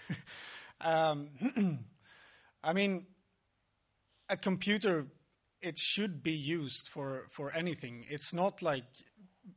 [0.80, 1.28] um,
[2.64, 3.06] I mean,
[4.28, 5.06] a computer,
[5.60, 8.04] it should be used for, for anything.
[8.08, 8.84] It's not like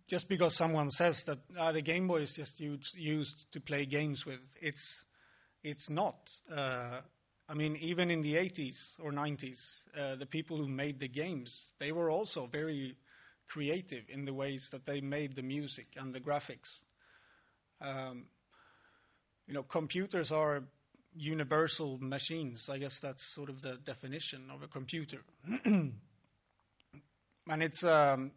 [0.08, 3.86] just because someone says that ah, the Game Boy is just used, used to play
[3.86, 4.42] games with.
[4.62, 5.06] It's,
[5.64, 6.30] it's not.
[6.52, 7.02] Uh,
[7.54, 11.74] I mean, even in the 80s or 90s, uh, the people who made the games,
[11.78, 12.96] they were also very
[13.48, 16.80] creative in the ways that they made the music and the graphics.
[17.80, 18.26] Um,
[19.46, 20.64] you know, computers are
[21.16, 22.70] universal machines.
[22.70, 25.20] I guess that's sort of the definition of a computer.
[25.66, 25.94] and
[27.48, 28.32] it's, um,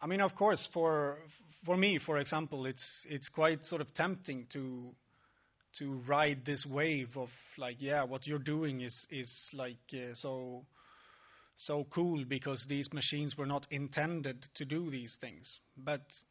[0.00, 1.20] I mean, of course, for
[1.64, 4.96] for me, for example, it's it's quite sort of tempting to
[5.74, 10.66] to ride this wave of like, yeah, what you're doing is is like uh, so
[11.54, 15.60] so cool because these machines were not intended to do these things.
[15.76, 16.22] But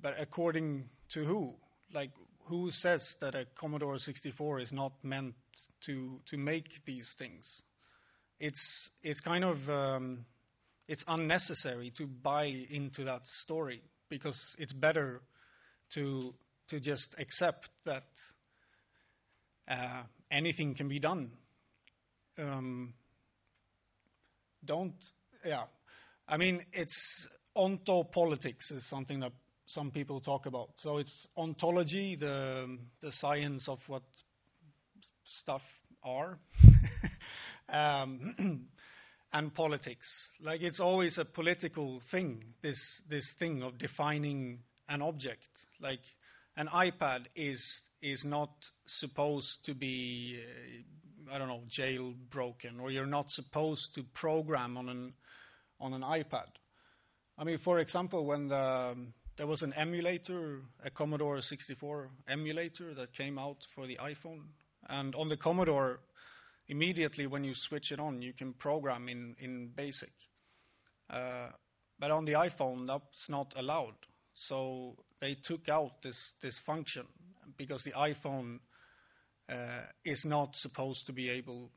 [0.00, 1.54] but according to who?
[1.92, 2.10] Like
[2.46, 5.34] who says that a Commodore 64 is not meant
[5.82, 7.62] to to make these things?
[8.40, 10.24] It's it's kind of um,
[10.86, 15.20] it's unnecessary to buy into that story because it's better
[15.90, 16.34] to
[16.68, 18.04] to just accept that
[19.68, 21.30] uh, anything can be done.
[22.38, 22.94] Um,
[24.64, 24.94] don't
[25.44, 25.64] yeah,
[26.28, 29.32] I mean it's ontopolitics is something that
[29.66, 30.70] some people talk about.
[30.76, 34.02] So it's ontology, the the science of what
[35.24, 36.38] stuff are,
[37.68, 38.66] um,
[39.32, 40.30] and politics.
[40.40, 42.54] Like it's always a political thing.
[42.62, 45.48] This this thing of defining an object.
[45.80, 46.02] Like
[46.56, 50.38] an iPad is is not supposed to be.
[50.38, 55.12] Uh, I don't know, jailbroken, or you're not supposed to program on an
[55.78, 56.48] on an iPad.
[57.36, 58.96] I mean, for example, when the
[59.38, 64.48] there was an emulator, a Commodore 64 emulator that came out for the iPhone.
[64.88, 66.00] And on the Commodore,
[66.66, 70.10] immediately when you switch it on, you can program in, in BASIC.
[71.08, 71.50] Uh,
[72.00, 73.94] but on the iPhone, that's not allowed.
[74.34, 77.06] So they took out this, this function
[77.58, 78.60] because the iPhone
[79.50, 81.70] uh, is not supposed to be able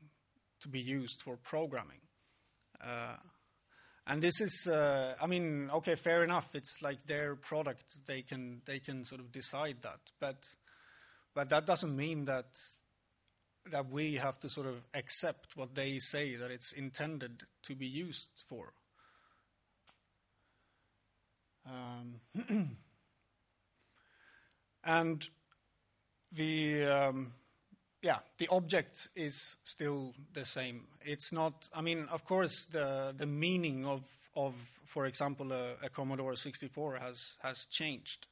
[0.60, 2.00] to be used for programming.
[2.82, 3.16] Uh,
[4.06, 6.54] and this is, uh, I mean, okay, fair enough.
[6.54, 10.00] It's like their product; they can they can sort of decide that.
[10.18, 10.44] But
[11.34, 12.46] but that doesn't mean that
[13.70, 17.86] that we have to sort of accept what they say that it's intended to be
[17.86, 18.72] used for.
[21.64, 22.20] Um,
[24.84, 25.28] and
[26.34, 27.32] the um,
[28.02, 30.86] yeah, the object is still the same.
[31.04, 31.68] It's not.
[31.74, 34.54] I mean, of course, the the meaning of of,
[34.86, 38.26] for example, a, a Commodore 64 has has changed,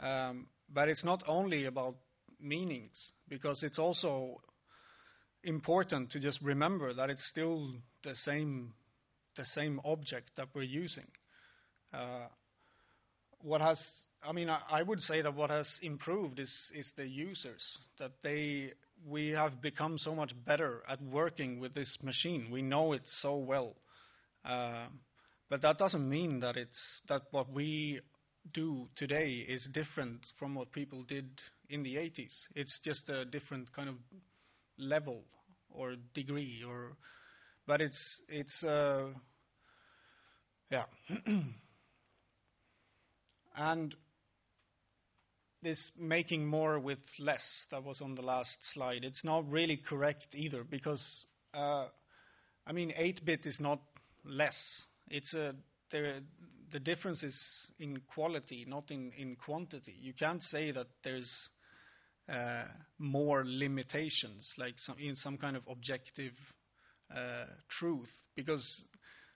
[0.00, 1.96] um, but it's not only about
[2.40, 4.40] meanings because it's also
[5.44, 8.74] important to just remember that it's still the same
[9.36, 11.06] the same object that we're using.
[11.92, 12.28] Uh,
[13.42, 17.08] what has I mean, I, I, would say that what has improved is is the
[17.08, 18.72] users that they
[19.06, 22.48] we have become so much better at working with this machine.
[22.50, 23.76] We know it so well,
[24.44, 24.86] uh,
[25.48, 28.00] but that doesn't mean that it's that what we
[28.52, 32.48] do today is different from what people did in the 80s.
[32.54, 33.96] It's just a different kind of
[34.78, 35.24] level
[35.70, 36.96] or degree, or
[37.66, 39.08] but it's it's uh,
[40.70, 40.84] yeah.
[43.56, 43.94] And
[45.62, 50.34] this making more with less that was on the last slide, it's not really correct
[50.34, 51.86] either because, uh,
[52.66, 53.80] I mean, 8 bit is not
[54.24, 54.86] less.
[55.10, 55.54] It's a,
[55.90, 59.94] the difference is in quality, not in, in quantity.
[60.00, 61.48] You can't say that there's
[62.28, 62.64] uh,
[62.98, 66.54] more limitations, like some, in some kind of objective
[67.14, 68.84] uh, truth, because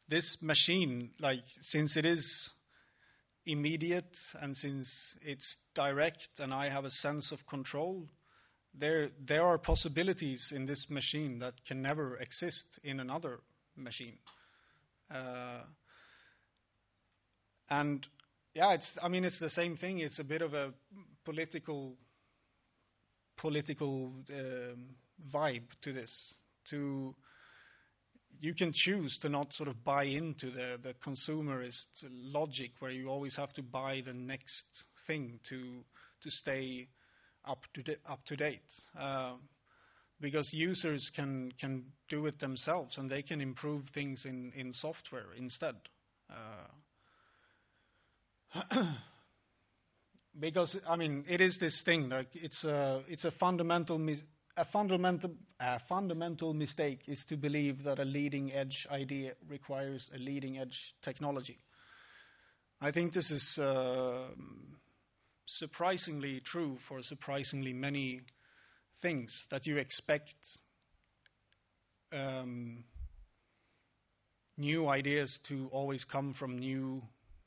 [0.09, 2.51] this machine, like since it is
[3.47, 8.09] immediate and since it's direct and I have a sense of control,
[8.73, 13.41] there, there are possibilities in this machine that can never exist in another
[13.77, 14.19] machine.
[15.11, 15.63] Uh,
[17.71, 18.07] and
[18.55, 19.99] yeah, it's, I mean, it's the same thing.
[19.99, 20.73] It's a bit of a
[21.25, 21.97] political,
[23.37, 24.97] political um,
[25.33, 26.35] vibe to this.
[26.67, 27.15] To
[28.45, 33.09] you can choose to not sort of buy into the, the consumerist logic where you
[33.09, 35.83] always have to buy the next thing to
[36.21, 36.89] to stay
[37.47, 38.83] up to up to date.
[38.99, 39.33] Uh,
[40.21, 45.33] because users can can do it themselves and they can improve things in, in software
[45.35, 45.77] instead.
[46.31, 46.69] Uh,
[50.39, 54.23] because I mean, it is this thing like it's a it's a fundamental mis-
[54.57, 60.19] a fundamental, a fundamental mistake is to believe that a leading edge idea requires a
[60.19, 61.59] leading edge technology.
[62.81, 64.29] I think this is uh,
[65.47, 68.23] surprisingly true for surprisingly many
[68.97, 70.61] things that you expect
[72.13, 72.85] um,
[74.57, 77.03] new ideas to always come from new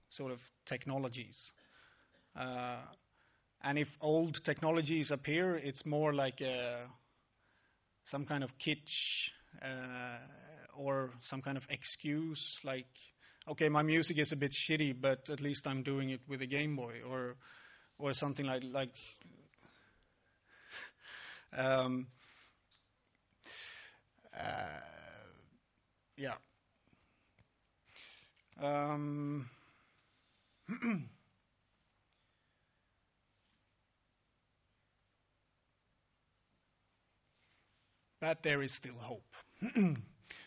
[0.10, 1.52] sort of technologies.
[2.36, 2.82] Uh,
[3.68, 6.88] and if old technologies appear, it's more like a,
[8.06, 10.20] some kind of kitsch uh,
[10.78, 12.88] or some kind of excuse, like,
[13.46, 16.46] okay, my music is a bit shitty, but at least I'm doing it with a
[16.48, 17.36] Game Boy, or
[18.00, 18.96] or something like like.
[21.58, 22.08] um,
[24.34, 24.80] uh,
[26.16, 26.36] yeah.
[28.62, 29.50] Um,
[38.20, 39.36] but there is still hope.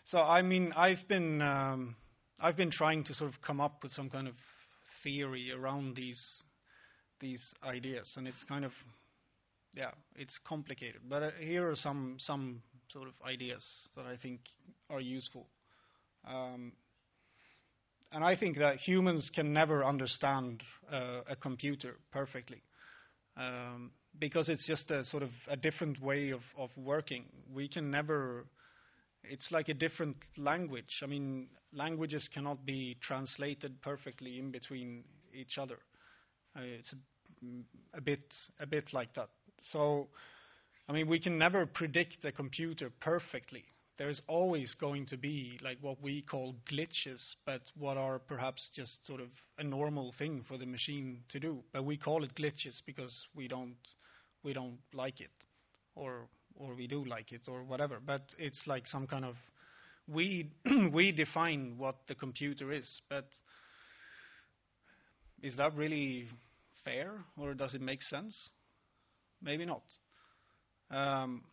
[0.04, 1.96] so I mean, I've been um,
[2.40, 4.36] I've been trying to sort of come up with some kind of
[4.88, 6.44] theory around these
[7.20, 8.74] these ideas, and it's kind of
[9.76, 11.02] yeah, it's complicated.
[11.08, 14.40] But uh, here are some some sort of ideas that I think
[14.88, 15.46] are useful.
[16.26, 16.72] Um,
[18.12, 22.62] and I think that humans can never understand uh, a computer perfectly.
[23.36, 27.24] Um, because it's just a sort of a different way of, of working.
[27.52, 28.46] We can never,
[29.24, 31.02] it's like a different language.
[31.02, 35.78] I mean, languages cannot be translated perfectly in between each other.
[36.56, 36.96] Uh, it's a,
[37.96, 39.28] a, bit, a bit like that.
[39.58, 40.08] So,
[40.88, 43.64] I mean, we can never predict a computer perfectly.
[43.96, 49.06] There's always going to be like what we call glitches, but what are perhaps just
[49.06, 51.64] sort of a normal thing for the machine to do.
[51.70, 53.76] But we call it glitches because we don't
[54.42, 55.30] we don't like it,
[55.94, 58.00] or or we do like it, or whatever.
[58.04, 59.50] But it's like some kind of
[60.06, 60.50] we
[60.90, 63.36] we define what the computer is, but
[65.42, 66.28] is that really
[66.72, 68.50] fair, or does it make sense?
[69.42, 69.82] Maybe not.
[70.90, 71.44] Um,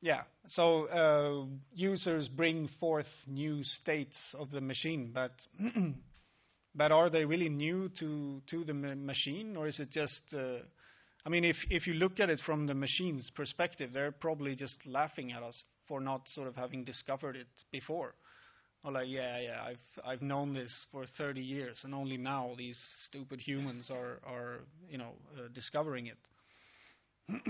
[0.00, 5.46] yeah, so uh, users bring forth new states of the machine, but
[6.74, 10.60] but are they really new to to the ma- machine, or is it just uh,
[11.26, 14.86] I mean, if, if you look at it from the machine's perspective, they're probably just
[14.86, 18.14] laughing at us for not sort of having discovered it before.
[18.84, 22.76] Or like, yeah, yeah, I've I've known this for 30 years, and only now these
[22.76, 24.60] stupid humans are are
[24.90, 26.18] you know uh, discovering it.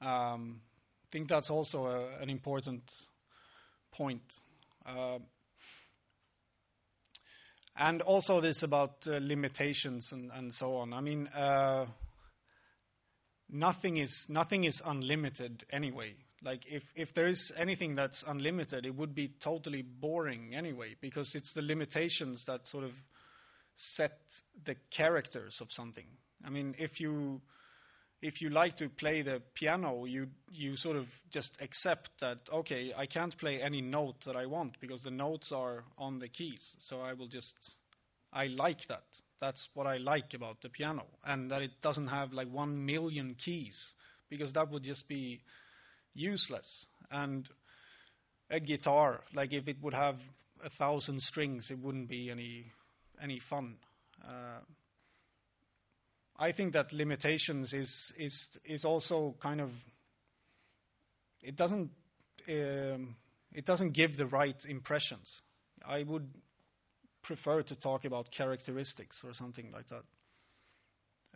[0.00, 0.62] um,
[1.04, 2.94] I think that's also a, an important
[3.92, 4.40] point.
[4.86, 5.18] Uh,
[7.78, 10.92] and also this about uh, limitations and, and so on.
[10.92, 11.86] I mean, uh,
[13.48, 16.14] nothing is nothing is unlimited anyway.
[16.44, 21.34] Like if if there is anything that's unlimited, it would be totally boring anyway because
[21.34, 22.94] it's the limitations that sort of
[23.76, 24.18] set
[24.64, 26.06] the characters of something.
[26.44, 27.42] I mean, if you
[28.20, 32.92] if you like to play the piano, you you sort of just accept that okay,
[32.96, 36.76] I can't play any note that I want because the notes are on the keys.
[36.78, 37.76] So I will just
[38.32, 39.04] I like that.
[39.40, 43.34] That's what I like about the piano, and that it doesn't have like one million
[43.34, 43.92] keys
[44.28, 45.40] because that would just be
[46.14, 46.86] useless.
[47.10, 47.48] And
[48.50, 50.20] a guitar, like if it would have
[50.64, 52.72] a thousand strings, it wouldn't be any
[53.22, 53.76] any fun.
[54.26, 54.60] Uh,
[56.38, 59.84] I think that limitations is is is also kind of
[61.42, 61.90] it doesn't
[62.48, 63.16] um,
[63.52, 65.42] it doesn't give the right impressions.
[65.86, 66.30] I would
[67.22, 70.04] prefer to talk about characteristics or something like that.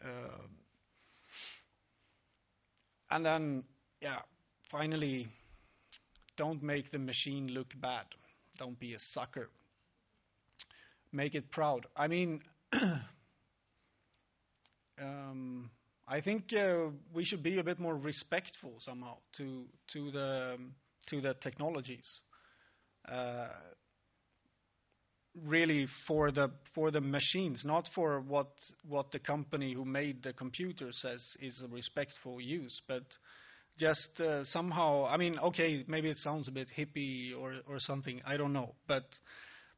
[0.02, 0.46] Uh,
[3.10, 3.64] and then,
[4.00, 4.20] yeah,
[4.64, 5.28] finally,
[6.36, 8.06] don't make the machine look bad.
[8.58, 9.50] Don't be a sucker.
[11.12, 11.86] Make it proud.
[11.94, 12.42] I mean,
[15.00, 15.70] um,
[16.08, 20.58] I think uh, we should be a bit more respectful somehow to to the
[21.06, 22.20] to the technologies.
[23.08, 23.48] Uh,
[25.34, 30.32] really for the for the machines, not for what what the company who made the
[30.32, 33.18] computer says is a respectful use, but
[33.78, 35.06] just uh, somehow.
[35.08, 38.20] I mean, okay, maybe it sounds a bit hippie or or something.
[38.26, 39.18] I don't know, but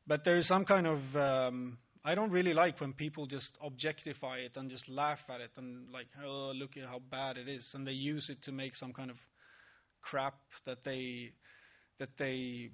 [0.07, 4.38] but there is some kind of um, I don't really like when people just objectify
[4.38, 7.72] it and just laugh at it and like, oh, look at how bad it is,
[7.74, 9.26] and they use it to make some kind of
[10.02, 10.34] crap
[10.66, 11.32] that they
[11.98, 12.70] that they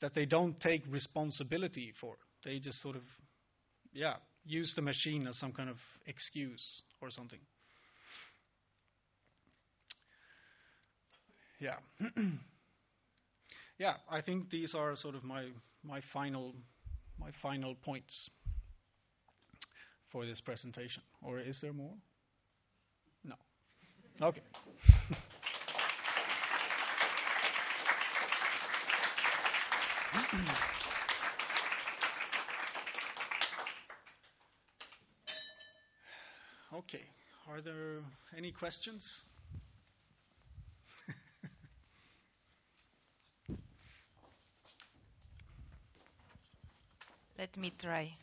[0.00, 2.16] that they don't take responsibility for.
[2.44, 3.04] They just sort of,
[3.94, 7.38] yeah, use the machine as some kind of excuse or something.
[11.58, 11.76] Yeah.
[13.78, 15.44] yeah, I think these are sort of my,
[15.82, 16.54] my final
[17.18, 18.28] my final points
[20.14, 21.02] for this presentation.
[21.22, 21.96] Or is there more?
[23.24, 23.34] No.
[24.22, 24.42] Okay.
[36.74, 37.02] okay.
[37.50, 38.04] Are there
[38.36, 39.24] any questions?
[47.36, 48.16] Let me try.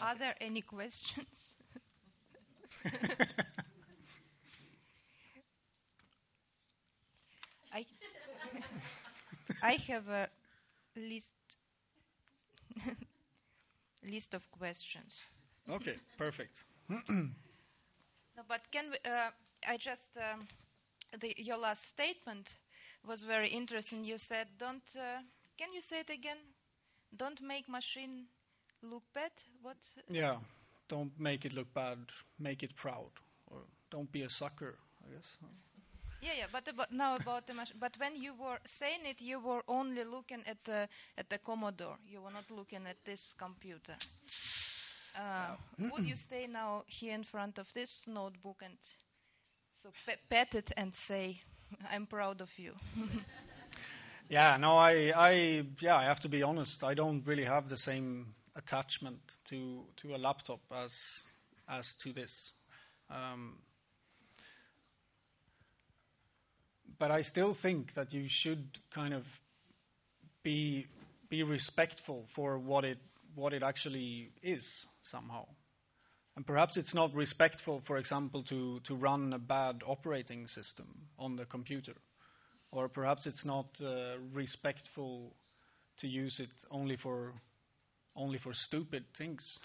[0.00, 1.54] Are there any questions?
[7.72, 7.84] I,
[9.62, 10.28] I have a
[10.96, 11.36] list
[14.02, 15.22] list of questions.
[15.70, 16.64] Okay, perfect.
[16.88, 19.30] No, but can we, uh,
[19.66, 20.46] I just um,
[21.18, 22.54] the, your last statement
[23.06, 24.04] was very interesting.
[24.04, 25.22] You said, "Don't." Uh,
[25.56, 26.38] can you say it again?
[27.16, 28.26] Don't make machine
[28.82, 29.30] look bad.
[29.62, 29.76] What?
[30.10, 30.36] Yeah,
[30.88, 31.98] don't make it look bad.
[32.38, 33.10] Make it proud,
[33.50, 33.58] or
[33.90, 34.74] don't be a sucker.
[35.06, 35.38] I guess.
[36.22, 37.76] Yeah, yeah, but about, now about the machine.
[37.78, 41.98] But when you were saying it, you were only looking at the at the Commodore.
[42.08, 43.96] You were not looking at this computer.
[45.16, 45.56] Uh,
[45.92, 48.76] would you stay now here in front of this notebook and
[49.74, 51.40] so pe- pat it and say,
[51.92, 52.72] "I'm proud of you"?
[54.28, 56.82] Yeah, no, I, I, yeah, I have to be honest.
[56.82, 61.24] I don't really have the same attachment to to a laptop as
[61.68, 62.52] as to this.
[63.10, 63.58] Um,
[66.98, 69.40] but I still think that you should kind of
[70.42, 70.86] be
[71.28, 72.98] be respectful for what it
[73.34, 75.46] what it actually is somehow.
[76.36, 80.86] And perhaps it's not respectful, for example, to, to run a bad operating system
[81.18, 81.94] on the computer.
[82.70, 85.34] Or perhaps it's not uh, respectful
[85.96, 87.32] to use it only for
[88.16, 89.58] only for stupid things.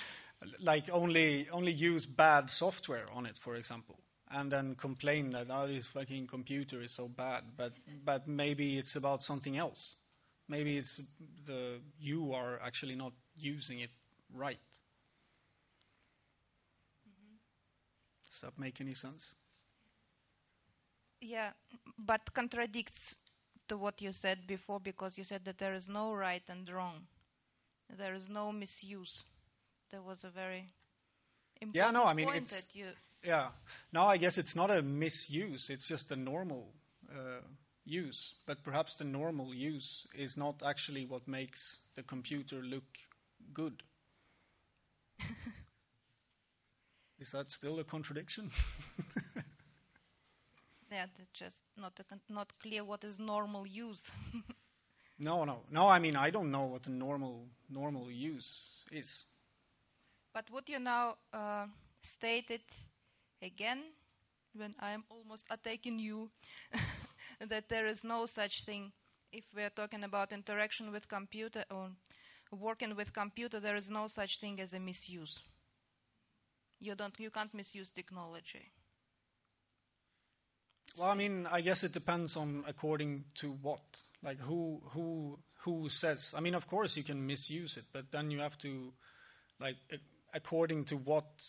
[0.60, 3.98] like only only use bad software on it, for example,
[4.30, 7.42] and then complain that oh, this fucking computer is so bad.
[7.56, 7.72] But
[8.04, 9.96] but maybe it's about something else.
[10.48, 11.00] Maybe it's
[11.44, 13.90] the you are actually not using it
[14.34, 14.58] right.
[17.08, 17.36] Mm-hmm.
[18.30, 19.34] Does that make any sense?
[21.20, 21.50] Yeah,
[21.98, 23.16] but contradicts
[23.68, 27.06] to what you said before because you said that there is no right and wrong.
[27.96, 29.24] There is no misuse.
[29.90, 30.64] There was a very
[31.60, 32.72] important Yeah, no, I mean, it's-
[33.24, 33.50] Yeah.
[33.92, 35.70] No, I guess it's not a misuse.
[35.70, 36.72] It's just a normal
[37.10, 37.40] uh,
[37.84, 38.34] use.
[38.46, 42.84] But perhaps the normal use is not actually what makes the computer look
[43.52, 43.82] good.
[47.18, 48.50] is that still a contradiction?
[50.92, 54.12] yeah, that's just not a not clear what is normal use.
[55.18, 55.88] no, no, no.
[55.88, 59.26] I mean, I don't know what the normal normal use is.
[60.32, 61.66] but would you now uh,
[62.00, 62.72] state it
[63.42, 63.82] again
[64.54, 66.30] when I am almost attacking you
[67.48, 68.92] that there is no such thing
[69.32, 71.90] if we are talking about interaction with computer or
[72.50, 75.42] working with computer there is no such thing as a misuse
[76.80, 78.72] you don't you can't misuse technology
[80.96, 84.02] Well, I mean, I guess it depends on according to what.
[84.22, 86.34] Like who who who says.
[86.36, 88.92] I mean, of course you can misuse it, but then you have to,
[89.60, 89.76] like,
[90.34, 91.44] according to what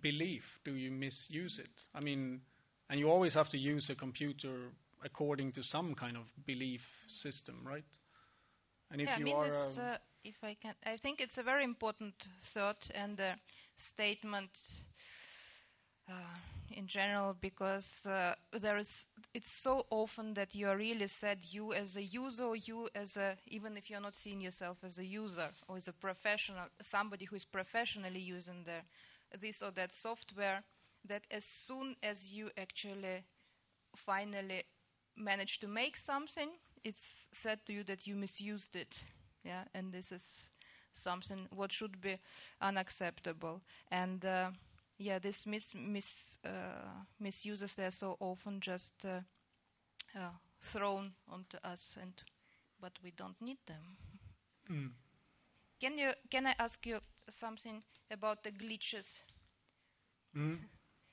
[0.00, 1.86] belief do you misuse it?
[1.94, 2.42] I mean,
[2.88, 7.60] and you always have to use a computer according to some kind of belief system,
[7.64, 7.84] right?
[8.90, 11.42] And if yeah, I mean, are, um, uh, if I can, I think it's a
[11.42, 13.34] very important thought and uh,
[13.76, 14.50] statement
[16.10, 19.06] uh, in general because uh, there is.
[19.32, 23.16] It's so often that you are really said you as a user, or you as
[23.16, 27.26] a even if you're not seeing yourself as a user or as a professional, somebody
[27.26, 30.62] who is professionally using the this or that software,
[31.06, 33.24] that as soon as you actually
[33.94, 34.64] finally
[35.16, 36.50] manage to make something,
[36.84, 39.02] it's said to you that you misused it.
[39.44, 40.50] Yeah, and this is
[40.92, 42.18] something what should be
[42.60, 43.60] unacceptable.
[43.90, 44.50] And uh,
[45.00, 49.22] yeah, this mis, mis uh, misuses they're so often just uh,
[50.14, 50.30] uh,
[50.60, 52.12] thrown onto us, and
[52.80, 53.96] but we don't need them.
[55.80, 59.22] Can you can I ask you something about the glitches?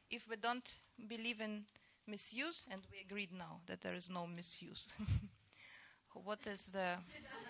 [0.09, 0.69] If we don't
[1.07, 1.65] believe in
[2.05, 4.87] misuse, and we agreed now that there is no misuse,
[6.13, 6.97] what is the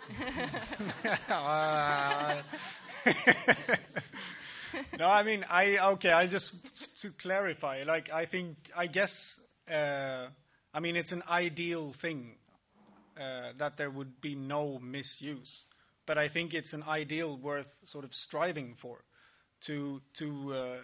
[4.98, 6.12] no, I mean, I okay.
[6.12, 10.28] I just to clarify, like, I think, I guess, uh,
[10.74, 12.36] I mean, it's an ideal thing
[13.20, 15.66] uh, that there would be no misuse,
[16.06, 19.04] but I think it's an ideal worth sort of striving for,
[19.62, 20.78] to to uh,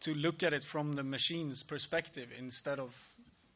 [0.00, 2.96] to look at it from the machine's perspective instead of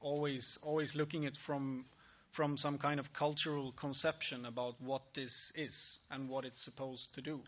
[0.01, 1.87] always always looking at from
[2.31, 7.21] from some kind of cultural conception about what this is and what it's supposed to
[7.21, 7.43] do.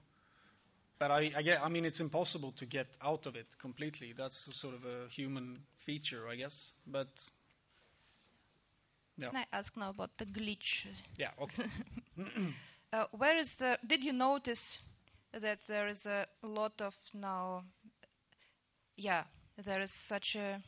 [1.05, 4.15] But I, I, get, I mean, it's impossible to get out of it completely.
[4.17, 6.73] That's sort of a human feature, I guess.
[6.87, 7.29] But
[9.19, 10.87] yeah, Can I ask now about the glitch?
[11.19, 11.65] yeah, okay.
[12.91, 13.77] Uh, where is the?
[13.85, 14.79] Did you notice
[15.33, 17.65] that there is a lot of now?
[18.97, 19.25] Yeah,
[19.63, 20.63] there is such a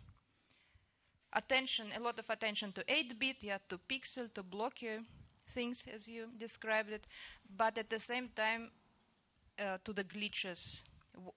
[1.33, 4.99] attention, a lot of attention to 8-bit, yeah, to pixel, to blocky
[5.47, 7.07] things as you described it,
[7.57, 8.71] but at the same time
[9.59, 10.83] uh, to the glitches,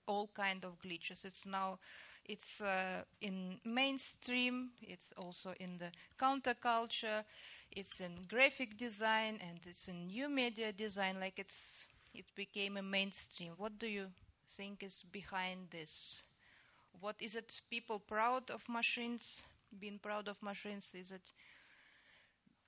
[0.07, 1.25] all kind of glitches.
[1.25, 1.79] It's now
[2.25, 4.69] it's uh, in mainstream.
[4.81, 7.23] It's also in the counterculture.
[7.71, 11.19] It's in graphic design and it's in new media design.
[11.19, 13.53] Like it's it became a mainstream.
[13.57, 14.07] What do you
[14.51, 16.23] think is behind this?
[16.99, 17.61] What is it?
[17.69, 19.41] People proud of machines?
[19.79, 20.93] Being proud of machines?
[20.95, 21.21] Is it?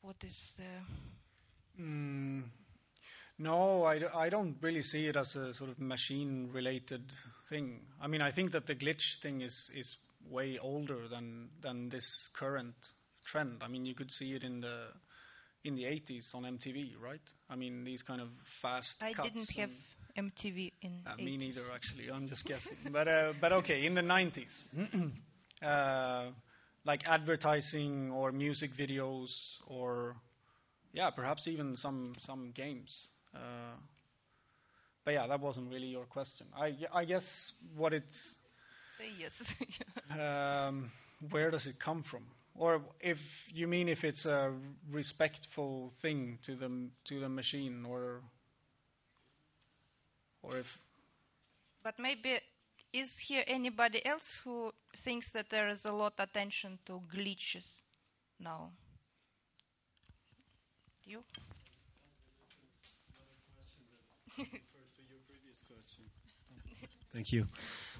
[0.01, 1.81] What is the?
[1.81, 2.43] Mm,
[3.41, 7.03] no, I don't really see it as a sort of machine related
[7.45, 7.81] thing.
[8.01, 9.97] I mean, I think that the glitch thing is, is
[10.29, 12.75] way older than, than this current
[13.25, 13.61] trend.
[13.61, 14.87] I mean, you could see it in the
[15.63, 17.21] in the 80s on MTV, right?
[17.47, 19.69] I mean, these kind of fast I didn't have
[20.17, 21.01] MTV in.
[21.05, 22.09] uh, me neither, actually.
[22.11, 22.77] I'm just guessing.
[22.91, 24.65] but uh, but okay, in the 90s,
[25.63, 26.23] uh,
[26.83, 30.15] like advertising or music videos or
[30.93, 33.09] yeah, perhaps even some some games.
[33.33, 33.77] Uh,
[35.03, 36.47] but yeah, that wasn't really your question.
[36.55, 38.37] I I guess what it's
[38.97, 39.55] Say yes.
[40.11, 40.91] um,
[41.29, 42.23] where does it come from?
[42.55, 44.53] Or if you mean if it's a
[44.91, 46.69] respectful thing to the
[47.05, 48.21] to the machine, or
[50.43, 50.77] or if
[51.83, 52.39] But maybe
[52.93, 57.81] is here anybody else who thinks that there is a lot of attention to glitches
[58.39, 58.71] now?
[61.05, 61.23] You?
[67.13, 67.47] Thank you.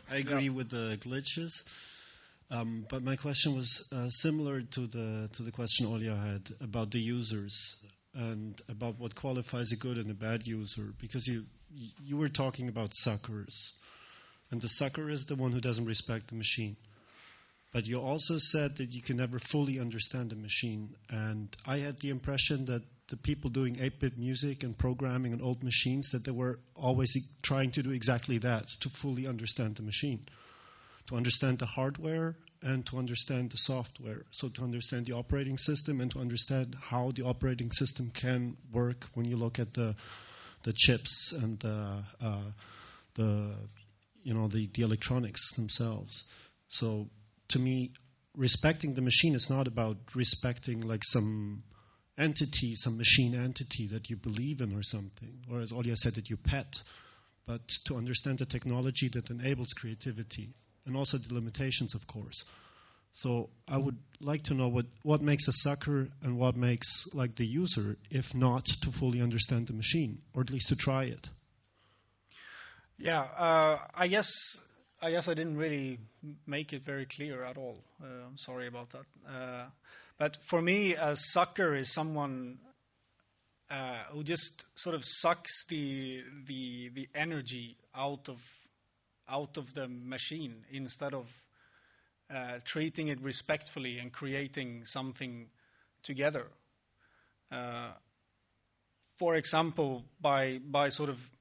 [0.10, 1.68] I agree with the glitches,
[2.50, 6.92] um, but my question was uh, similar to the to the question Olia had about
[6.92, 10.94] the users and about what qualifies a good and a bad user.
[11.00, 11.44] Because you
[12.06, 13.82] you were talking about suckers,
[14.50, 16.76] and the sucker is the one who doesn't respect the machine.
[17.74, 22.00] But you also said that you can never fully understand a machine, and I had
[22.00, 26.32] the impression that the people doing 8-bit music and programming on old machines that they
[26.32, 30.22] were always trying to do exactly that to fully understand the machine
[31.12, 34.24] to understand the hardware and to understand the software.
[34.32, 39.08] So to understand the operating system and to understand how the operating system can work
[39.14, 39.96] when you look at the
[40.64, 42.52] the chips and the uh,
[43.16, 43.56] the
[44.24, 46.34] you know the, the electronics themselves.
[46.70, 47.08] So
[47.50, 47.92] to me
[48.38, 51.64] respecting the machine is not about respecting like some
[52.18, 56.30] entity, some machine entity that you believe in or something, or as Olia said, that
[56.30, 56.82] you pet,
[57.48, 60.50] but to understand the technology that enables creativity
[60.86, 62.50] and also the limitations, of course.
[63.12, 67.36] So I would like to know what, what makes a sucker and what makes like
[67.36, 71.30] the user, if not to fully understand the machine, or at least to try it.
[72.98, 74.30] Yeah, uh, I guess
[75.02, 75.98] I guess I didn't really
[76.46, 77.84] make it very clear at all.
[78.02, 79.06] Uh, I'm sorry about that.
[79.28, 79.66] Uh,
[80.22, 82.60] but for me, a sucker is someone
[83.72, 88.40] uh, who just sort of sucks the the the energy out of
[89.28, 91.26] out of the machine instead of
[92.30, 95.48] uh, treating it respectfully and creating something
[96.04, 96.52] together.
[97.52, 97.94] Uh,
[99.18, 101.32] for example, by by sort of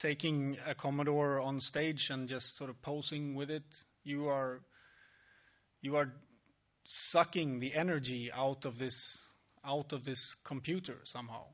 [0.00, 4.62] taking a Commodore on stage and just sort of posing with it, you are
[5.82, 6.14] you are
[6.84, 9.22] sucking the energy out of this
[9.64, 11.44] out of this computer somehow.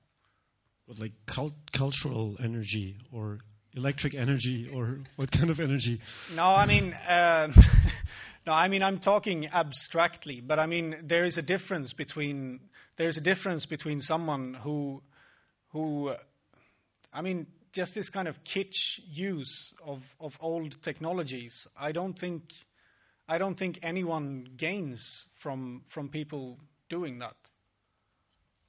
[0.89, 3.39] But like cult- cultural energy or
[3.77, 6.01] electric energy or what kind of energy?
[6.35, 7.55] No, I mean, um,
[8.47, 12.61] no, I mean, I'm talking abstractly, but I mean, there is a difference between
[12.97, 15.03] there's a difference between someone who,
[15.69, 16.17] who, uh,
[17.15, 21.67] I mean, just this kind of kitsch use of of old technologies.
[21.81, 22.53] I don't think,
[23.31, 26.59] I don't think anyone gains from from people
[26.89, 27.37] doing that.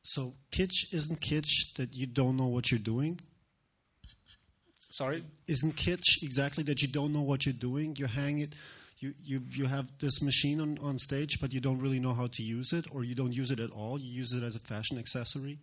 [0.03, 3.19] So kitsch isn't kitsch that you don't know what you're doing.
[4.77, 5.23] Sorry.
[5.47, 7.95] Isn't kitsch exactly that you don't know what you're doing?
[7.97, 8.53] You hang it,
[8.99, 12.27] you, you, you have this machine on, on stage, but you don't really know how
[12.27, 13.97] to use it, or you don't use it at all.
[13.99, 15.59] You use it as a fashion accessory,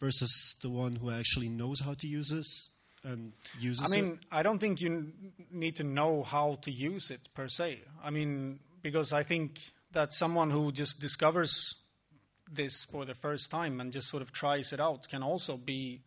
[0.00, 2.77] versus the one who actually knows how to use this
[3.08, 4.18] and uses I mean, it.
[4.30, 5.12] I don't think you
[5.50, 7.80] need to know how to use it per se.
[8.04, 9.58] I mean, because I think
[9.92, 11.74] that someone who just discovers
[12.50, 16.00] this for the first time and just sort of tries it out can also be,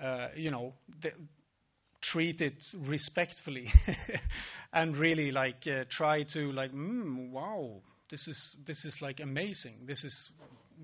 [0.00, 1.14] uh, you know, th-
[2.00, 3.68] treat it respectfully
[4.72, 9.74] and really like uh, try to like, mm, wow, this is this is like amazing.
[9.84, 10.30] This is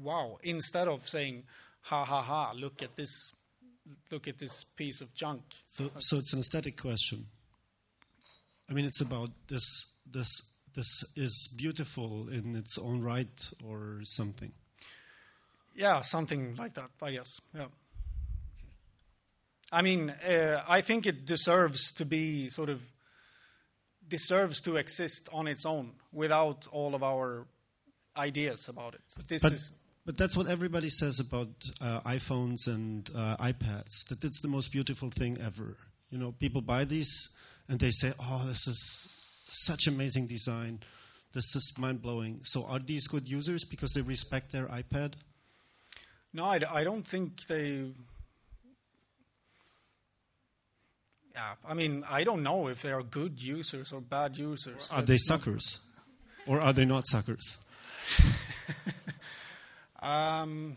[0.03, 0.39] wow.
[0.43, 1.45] Instead of saying,
[1.83, 3.33] ha ha ha, look at this,
[4.11, 5.43] look at this piece of junk.
[5.65, 7.27] So, so it's an aesthetic question.
[8.71, 14.53] I mean, it's about this this this is beautiful in its own right or something.
[15.75, 17.41] Yeah, something like that, I guess.
[17.55, 17.67] Yeah.
[19.71, 22.91] I mean, uh, I think it deserves to be sort of
[24.07, 27.47] deserves to exist on its own without all of our
[28.17, 29.01] ideas about it.
[29.17, 29.73] But this But, is
[30.05, 31.49] but that's what everybody says about
[31.81, 34.09] uh, iPhones and uh, iPads.
[34.09, 35.77] That it's the most beautiful thing ever.
[36.11, 37.37] You know, people buy these
[37.69, 39.09] and they say, "Oh, this is
[39.45, 40.81] such amazing design.
[41.33, 45.15] This is mind blowing." So, are these good users because they respect their iPad?
[46.33, 47.91] no, I, d- I don't think they.
[51.35, 54.91] Yeah, I mean, I don't know if they are good users or bad users.
[54.93, 55.81] Are they suckers,
[56.47, 57.65] or are they not suckers?
[60.03, 60.77] Um,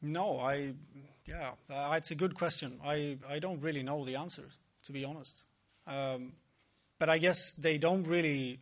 [0.00, 0.72] no, I,
[1.26, 2.80] yeah, uh, it's a good question.
[2.82, 4.44] I, I don't really know the answer,
[4.84, 5.44] to be honest.
[5.86, 6.32] Um,
[6.98, 8.60] but I guess they don't really.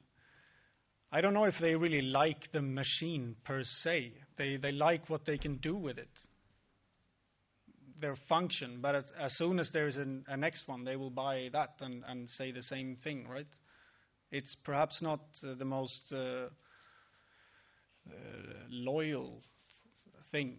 [1.13, 4.13] I don't know if they really like the machine per se.
[4.37, 6.09] They they like what they can do with it,
[8.01, 8.79] their function.
[8.81, 12.03] But as, as soon as there's an, a next one, they will buy that and,
[12.09, 13.47] and say the same thing, right?
[14.33, 16.49] It's perhaps not uh, the most uh,
[18.09, 18.15] uh,
[18.71, 19.43] loyal
[20.23, 20.59] thing,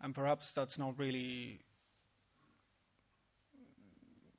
[0.00, 1.60] and perhaps that's not really.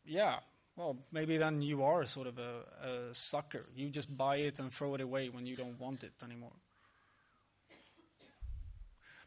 [0.04, 0.38] Yeah,
[0.76, 3.64] well, maybe then you are sort of a, a sucker.
[3.76, 6.52] You just buy it and throw it away when you don't want it anymore.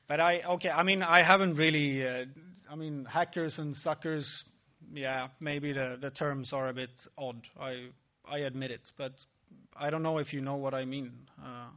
[0.09, 0.71] But I okay.
[0.71, 2.05] I mean, I haven't really.
[2.05, 2.25] Uh,
[2.69, 4.45] I mean, hackers and suckers.
[4.93, 7.47] Yeah, maybe the, the terms are a bit odd.
[7.61, 7.91] I
[8.31, 9.13] I admit it, but
[9.77, 11.13] I don't know if you know what I mean.
[11.43, 11.71] Uh,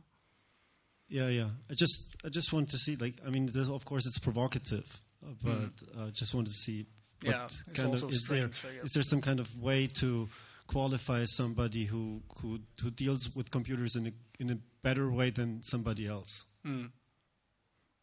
[1.09, 1.49] Yeah, yeah.
[1.69, 5.33] I just, I just want to see, like, I mean, of course, it's provocative, uh,
[5.43, 6.85] but I just want to see
[7.23, 8.49] what Yeah, kind of is there.
[8.51, 8.83] strange, guess.
[8.85, 10.27] Is there some kind of way to
[10.67, 15.61] qualify somebody who who who deals with computers in a in a better way than
[15.63, 16.45] somebody else?
[16.65, 16.89] mm,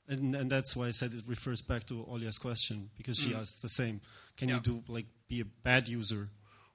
[0.06, 3.40] And and that's why I said it refers back to Olia's question because she Mm.
[3.40, 4.00] asked the same.
[4.36, 6.28] Can you do like be a bad user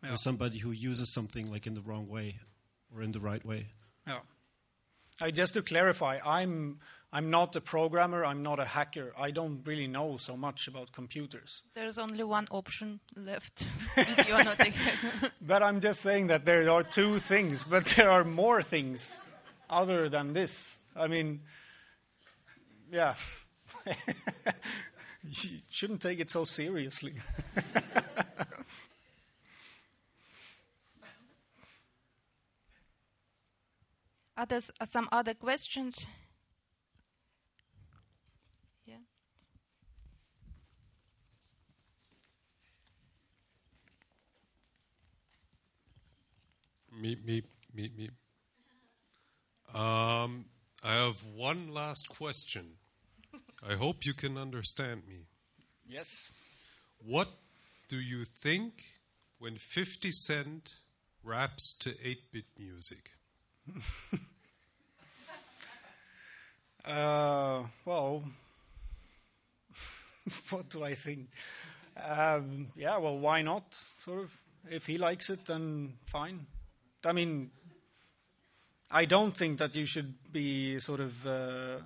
[0.03, 0.13] Yeah.
[0.13, 2.35] or somebody who uses something like in the wrong way
[2.93, 3.67] or in the right way?
[4.07, 4.19] yeah.
[5.21, 6.79] I, just to clarify, I'm
[7.15, 8.25] I'm not a programmer.
[8.25, 9.13] I'm not a hacker.
[9.15, 11.61] I don't really know so much about computers.
[11.75, 13.67] There's only one option left
[14.27, 15.31] you're not a hacker.
[15.39, 19.21] But I'm just saying that there are two things, but there are more things
[19.69, 20.79] other than this.
[20.95, 21.41] I mean,
[22.91, 23.13] yeah.
[25.23, 27.13] you shouldn't take it so seriously.
[34.35, 36.07] Others, uh, some other questions?
[38.85, 38.95] Yeah.
[46.91, 48.09] Me, me, me, me.
[49.73, 50.45] Um,
[50.83, 52.65] I have one last question.
[53.69, 55.25] I hope you can understand me.
[55.87, 56.33] yes.
[57.05, 57.27] What
[57.89, 58.73] do you think
[59.39, 60.75] when 50 Cent
[61.23, 63.12] raps to 8 bit music?
[66.85, 68.23] Uh, well,
[70.49, 71.29] what do I think?
[71.95, 73.63] Um, yeah, well, why not?
[73.73, 74.33] Sort of.
[74.69, 76.45] If he likes it, then fine.
[77.05, 77.51] I mean,
[78.91, 81.83] I don't think that you should be sort of uh,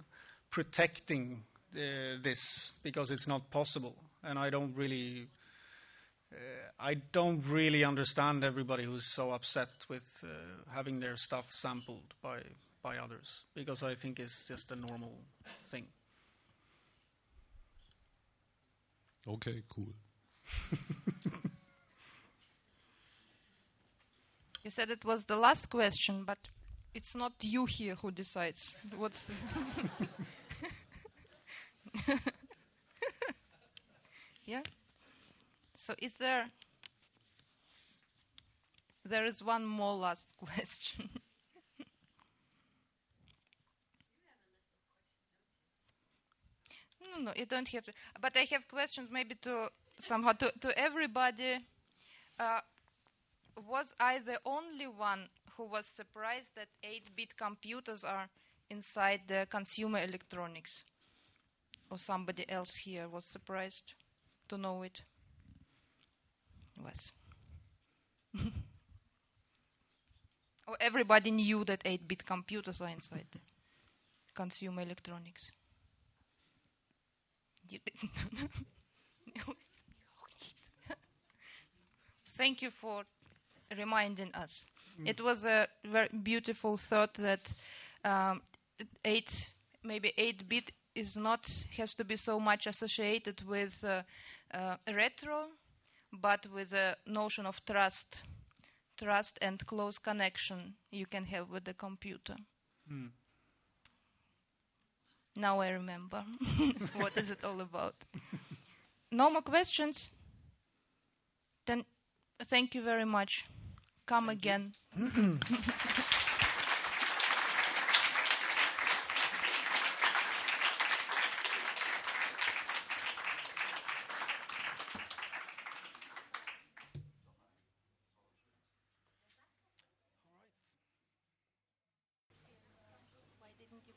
[0.51, 1.43] protecting
[1.75, 5.27] uh, this because it's not possible, and I don't really.
[6.31, 6.37] Uh,
[6.79, 10.27] I don't really understand everybody who's so upset with uh,
[10.73, 12.41] having their stuff sampled by
[12.83, 15.19] by others because I think it's just a normal
[15.67, 15.85] thing.
[19.27, 19.93] Okay, cool.
[24.67, 26.39] You said it was the last question, but
[26.93, 28.73] it's not you here who decides.
[28.97, 29.33] What's the
[34.45, 34.63] yeah?
[35.87, 36.49] So is there
[39.05, 41.09] there is one more last question.
[46.99, 47.93] no, no, you don't have to.
[48.19, 51.65] But I have questions maybe to somehow to, to everybody.
[52.37, 52.59] Uh,
[53.65, 58.27] was I the only one who was surprised that 8-bit computers are
[58.69, 60.83] inside the consumer electronics?
[61.89, 63.93] Or somebody else here was surprised
[64.49, 65.03] to know it?
[66.83, 67.11] Was.
[70.67, 73.39] or everybody knew that 8-bit computers are inside the
[74.35, 75.51] consumer electronics.
[77.69, 78.11] You didn't.
[82.29, 83.03] Thank you for
[83.75, 84.65] reminding us.
[85.05, 87.41] It was a very beautiful thought that
[88.03, 88.41] um,
[89.05, 89.51] eight,
[89.83, 94.01] maybe eight bit is not has to be so much associated with uh,
[94.53, 95.49] uh, retro,
[96.21, 98.21] but with a notion of trust,
[98.97, 102.35] trust and close connection you can have with the computer.
[102.87, 103.07] Hmm.
[105.35, 106.23] Now I remember
[106.95, 107.95] what is it all about.
[109.11, 110.09] No more questions?
[111.65, 111.83] Then
[112.43, 113.45] thank you very much.
[114.05, 114.73] Come again.